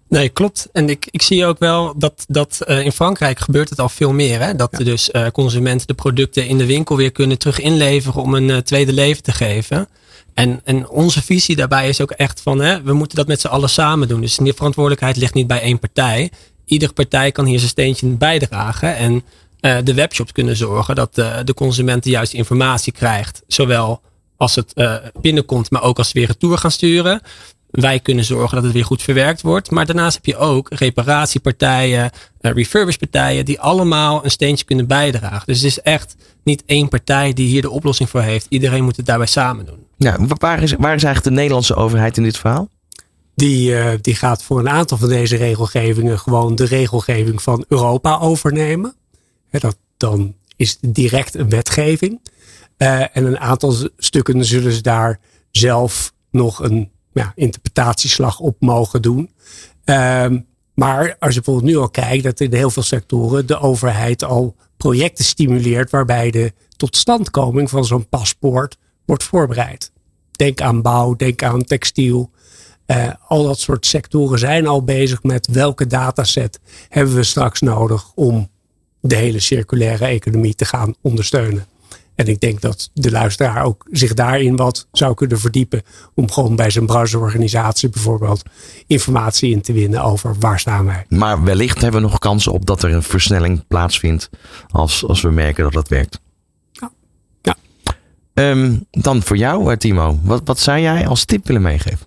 [0.09, 0.69] Nee, klopt.
[0.73, 4.13] En ik, ik zie ook wel dat, dat uh, in Frankrijk gebeurt het al veel
[4.13, 4.41] meer.
[4.41, 4.55] Hè?
[4.55, 4.85] Dat ja.
[4.85, 8.57] dus uh, consumenten de producten in de winkel weer kunnen terug inleveren om een uh,
[8.57, 9.89] tweede leven te geven.
[10.35, 13.47] En, en onze visie daarbij is ook echt van, hè, we moeten dat met z'n
[13.47, 14.21] allen samen doen.
[14.21, 16.31] Dus die verantwoordelijkheid ligt niet bij één partij.
[16.65, 18.97] Iedere partij kan hier zijn steentje bijdragen.
[18.97, 19.23] En
[19.85, 23.43] de webshops kunnen zorgen dat de consument de juiste informatie krijgt.
[23.47, 24.01] Zowel
[24.37, 24.73] als het
[25.21, 27.21] binnenkomt, maar ook als ze weer retour gaan sturen.
[27.71, 29.71] Wij kunnen zorgen dat het weer goed verwerkt wordt.
[29.71, 32.11] Maar daarnaast heb je ook reparatiepartijen,
[32.41, 35.47] uh, refurbishpartijen, die allemaal een steentje kunnen bijdragen.
[35.47, 38.47] Dus het is echt niet één partij die hier de oplossing voor heeft.
[38.49, 39.87] Iedereen moet het daarbij samen doen.
[39.97, 42.69] Ja, waar, is, waar is eigenlijk de Nederlandse overheid in dit verhaal?
[43.35, 48.19] Die, uh, die gaat voor een aantal van deze regelgevingen gewoon de regelgeving van Europa
[48.19, 48.95] overnemen.
[49.49, 52.21] He, dat, dan is direct een wetgeving.
[52.79, 56.91] Uh, en een aantal stukken zullen ze daar zelf nog een
[57.35, 59.31] interpretatieslag op mogen doen.
[59.85, 64.25] Um, maar als je bijvoorbeeld nu al kijkt dat in heel veel sectoren de overheid
[64.25, 69.93] al projecten stimuleert waarbij de totstandkoming van zo'n paspoort wordt voorbereid.
[70.33, 72.31] Denk aan bouw, denk aan textiel.
[72.87, 78.13] Uh, al dat soort sectoren zijn al bezig met welke dataset hebben we straks nodig
[78.15, 78.49] om
[79.01, 81.67] de hele circulaire economie te gaan ondersteunen.
[82.19, 85.83] En ik denk dat de luisteraar ook zich daarin wat zou kunnen verdiepen.
[86.15, 88.43] Om gewoon bij zijn brancheorganisatie bijvoorbeeld
[88.87, 91.05] informatie in te winnen over waar staan wij.
[91.09, 94.31] Maar wellicht hebben we nog kansen op dat er een versnelling plaatsvindt.
[94.71, 96.21] Als, als we merken dat dat werkt.
[96.73, 96.91] Ja.
[97.43, 97.57] ja.
[98.51, 100.19] Um, dan voor jou, Timo.
[100.23, 102.07] Wat, wat zou jij als tip willen meegeven?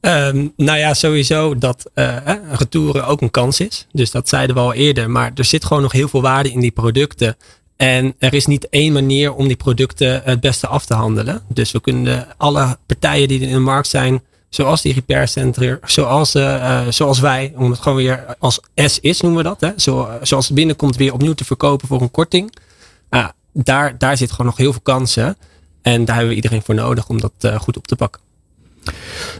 [0.00, 2.16] Um, nou ja, sowieso dat uh,
[2.52, 3.86] retouren ook een kans is.
[3.92, 5.10] Dus dat zeiden we al eerder.
[5.10, 7.36] Maar er zit gewoon nog heel veel waarde in die producten.
[7.76, 11.42] En er is niet één manier om die producten het beste af te handelen.
[11.48, 16.34] Dus we kunnen alle partijen die in de markt zijn, zoals die repair center, zoals,
[16.34, 19.60] uh, zoals wij, om het gewoon weer als S is noemen we dat.
[19.60, 19.70] Hè?
[19.76, 22.56] Zo, zoals het binnenkomt weer opnieuw te verkopen voor een korting.
[23.10, 25.36] Uh, daar, daar zit gewoon nog heel veel kansen.
[25.82, 28.20] En daar hebben we iedereen voor nodig om dat uh, goed op te pakken.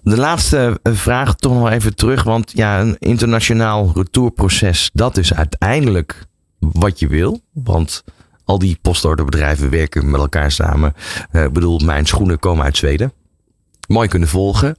[0.03, 2.23] De laatste vraag toch nog even terug.
[2.23, 6.27] Want ja, een internationaal retourproces, dat is uiteindelijk
[6.59, 7.41] wat je wil.
[7.53, 8.05] Want
[8.45, 10.95] al die postorderbedrijven werken met elkaar samen.
[11.33, 13.13] Ik bedoel, mijn schoenen komen uit Zweden
[13.89, 14.79] mooi kunnen volgen.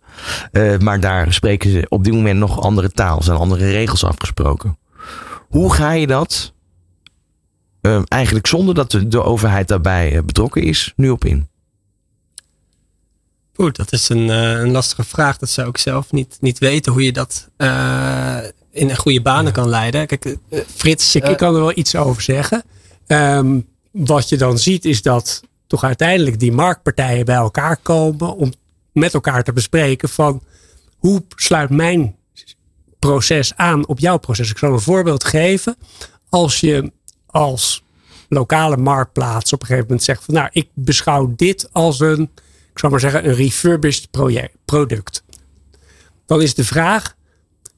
[0.51, 3.23] Uh, maar daar spreken ze op dit moment nog andere taal.
[3.23, 4.77] zijn andere regels afgesproken.
[5.49, 6.53] Hoe ga je dat
[7.81, 11.47] uh, eigenlijk zonder dat de, de overheid daarbij uh, betrokken is, nu op in?
[13.53, 15.37] Goed, dat is een, een, lastige vraag.
[15.37, 17.49] Dat zou ik zelf niet, niet weten hoe je dat
[18.71, 20.07] in een goede banen kan leiden.
[20.07, 20.37] Kijk,
[20.75, 21.15] Frits.
[21.15, 22.63] Ik, ik, kan er wel iets over zeggen.
[23.07, 28.53] Um, wat je dan ziet is dat toch uiteindelijk die marktpartijen bij elkaar komen om
[28.91, 30.43] met elkaar te bespreken van
[30.97, 32.15] hoe sluit mijn
[32.99, 34.49] proces aan op jouw proces.
[34.49, 35.75] Ik zal een voorbeeld geven.
[36.29, 36.91] Als je
[37.25, 37.83] als
[38.29, 42.21] lokale marktplaats op een gegeven moment zegt van nou, ik beschouw dit als een,
[42.71, 45.23] ik zal maar zeggen, een refurbished project, product.
[46.25, 47.15] Dan is de vraag,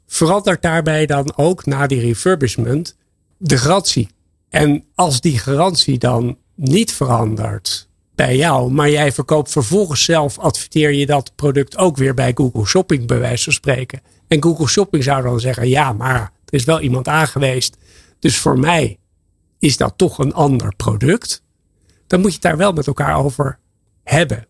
[0.07, 2.95] verandert daarbij dan ook na die refurbishment
[3.37, 4.09] de garantie?
[4.57, 8.71] En als die garantie dan niet verandert, bij jou.
[8.71, 13.19] Maar jij verkoopt vervolgens zelf, adverteer je dat product ook weer bij Google Shopping, bij
[13.19, 14.01] wijze van spreken.
[14.27, 17.77] En Google Shopping zou dan zeggen: ja, maar er is wel iemand aangeweest.
[18.19, 18.97] Dus voor mij
[19.59, 21.43] is dat toch een ander product.
[22.07, 23.59] Dan moet je het daar wel met elkaar over
[24.03, 24.47] hebben.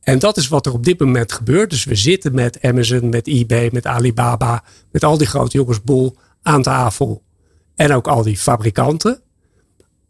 [0.00, 1.70] En dat is wat er op dit moment gebeurt.
[1.70, 6.16] Dus we zitten met Amazon, met eBay, met Alibaba, met al die grote jongens boel
[6.42, 7.24] aan tafel.
[7.76, 9.20] En ook al die fabrikanten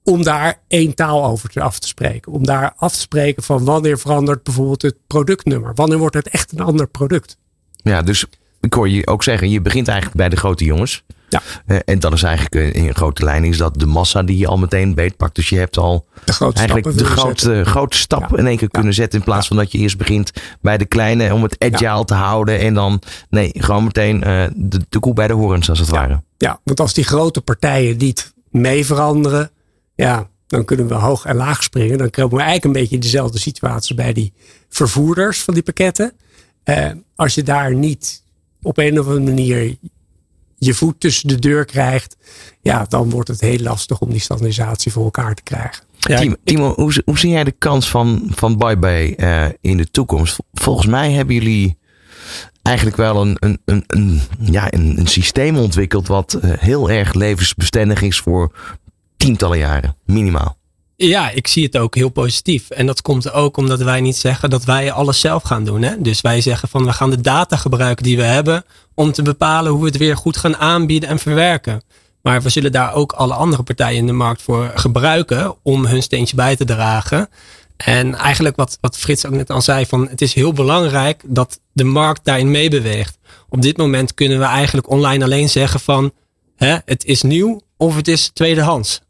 [0.02, 2.32] om daar één taal over te af te spreken.
[2.32, 5.74] Om daar af te spreken van wanneer verandert bijvoorbeeld het productnummer.
[5.74, 7.38] Wanneer wordt het echt een ander product.
[7.76, 8.24] Ja, dus
[8.60, 11.04] ik hoor je ook zeggen, je begint eigenlijk bij de grote jongens.
[11.28, 11.42] Ja.
[11.66, 14.46] Uh, en dat is eigenlijk in een grote lijn is dat de massa die je
[14.46, 15.34] al meteen beetpakt.
[15.34, 18.36] Dus je hebt al de grote eigenlijk de grote, grote stap ja.
[18.36, 19.18] in één keer kunnen zetten.
[19.18, 22.58] In plaats van dat je eerst begint bij de kleine om het agile te houden.
[22.58, 26.22] En dan nee, gewoon meteen uh, de, de koe bij de horens als het ware.
[26.38, 29.50] Ja, want als die grote partijen niet mee veranderen
[29.96, 31.98] ja, dan kunnen we hoog en laag springen.
[31.98, 34.32] Dan krijgen we eigenlijk een beetje dezelfde situatie bij die
[34.68, 36.12] vervoerders van die pakketten.
[36.64, 38.22] Uh, als je daar niet
[38.62, 39.76] op een of andere manier
[40.58, 42.16] je voet tussen de deur krijgt,
[42.60, 45.84] ja, dan wordt het heel lastig om die standaardisatie voor elkaar te krijgen.
[45.98, 49.90] Ja, Timo, Timo hoe, hoe zie jij de kans van, van Bye uh, in de
[49.90, 50.38] toekomst?
[50.52, 51.78] Volgens mij hebben jullie
[52.62, 58.02] eigenlijk wel een, een, een, ja, een, een, systeem ontwikkeld wat uh, heel erg levensbestendig
[58.02, 58.52] is voor
[59.16, 60.56] tientallen jaren, minimaal.
[60.96, 62.70] Ja, ik zie het ook heel positief.
[62.70, 65.82] En dat komt ook omdat wij niet zeggen dat wij alles zelf gaan doen.
[65.82, 66.00] Hè?
[66.00, 68.64] Dus wij zeggen van we gaan de data gebruiken die we hebben
[68.94, 71.82] om te bepalen hoe we het weer goed gaan aanbieden en verwerken.
[72.22, 76.02] Maar we zullen daar ook alle andere partijen in de markt voor gebruiken om hun
[76.02, 77.28] steentje bij te dragen.
[77.76, 81.60] En eigenlijk wat, wat Frits ook net al zei, van het is heel belangrijk dat
[81.72, 83.18] de markt daarin meebeweegt.
[83.48, 86.12] Op dit moment kunnen we eigenlijk online alleen zeggen van
[86.56, 89.04] hè, het is nieuw of het is tweedehands.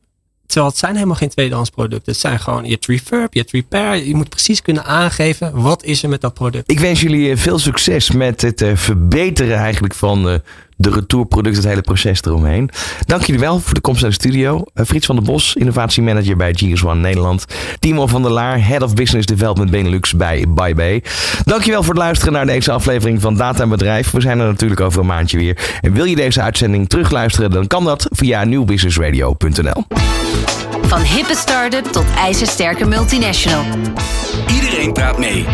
[0.46, 2.12] Terwijl het zijn helemaal geen tweedehands producten.
[2.12, 4.06] Het zijn gewoon, je hebt refurb, je hebt repair.
[4.06, 6.70] Je moet precies kunnen aangeven, wat is er met dat product.
[6.70, 10.34] Ik wens jullie eh, veel succes met het eh, verbeteren eigenlijk van eh,
[10.76, 12.70] de retourproduct, het hele proces eromheen.
[13.06, 14.64] Dank jullie wel voor de komst naar de studio.
[14.74, 17.44] Frits van der Bos, innovatiemanager bij GS1 Nederland.
[17.78, 21.02] Timo van der Laar, Head of Business Development Benelux bij BuyBay.
[21.44, 24.10] Dankjewel voor het luisteren naar deze aflevering van Data en Bedrijf.
[24.10, 25.78] We zijn er natuurlijk over een maandje weer.
[25.80, 29.84] En wil je deze uitzending terugluisteren, dan kan dat via nieuwbusinessradio.nl.
[30.82, 33.64] Van hippe start-up tot ijzersterke multinational.
[34.54, 35.44] Iedereen praat mee.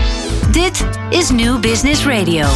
[0.51, 2.47] Dit is New Business Radio.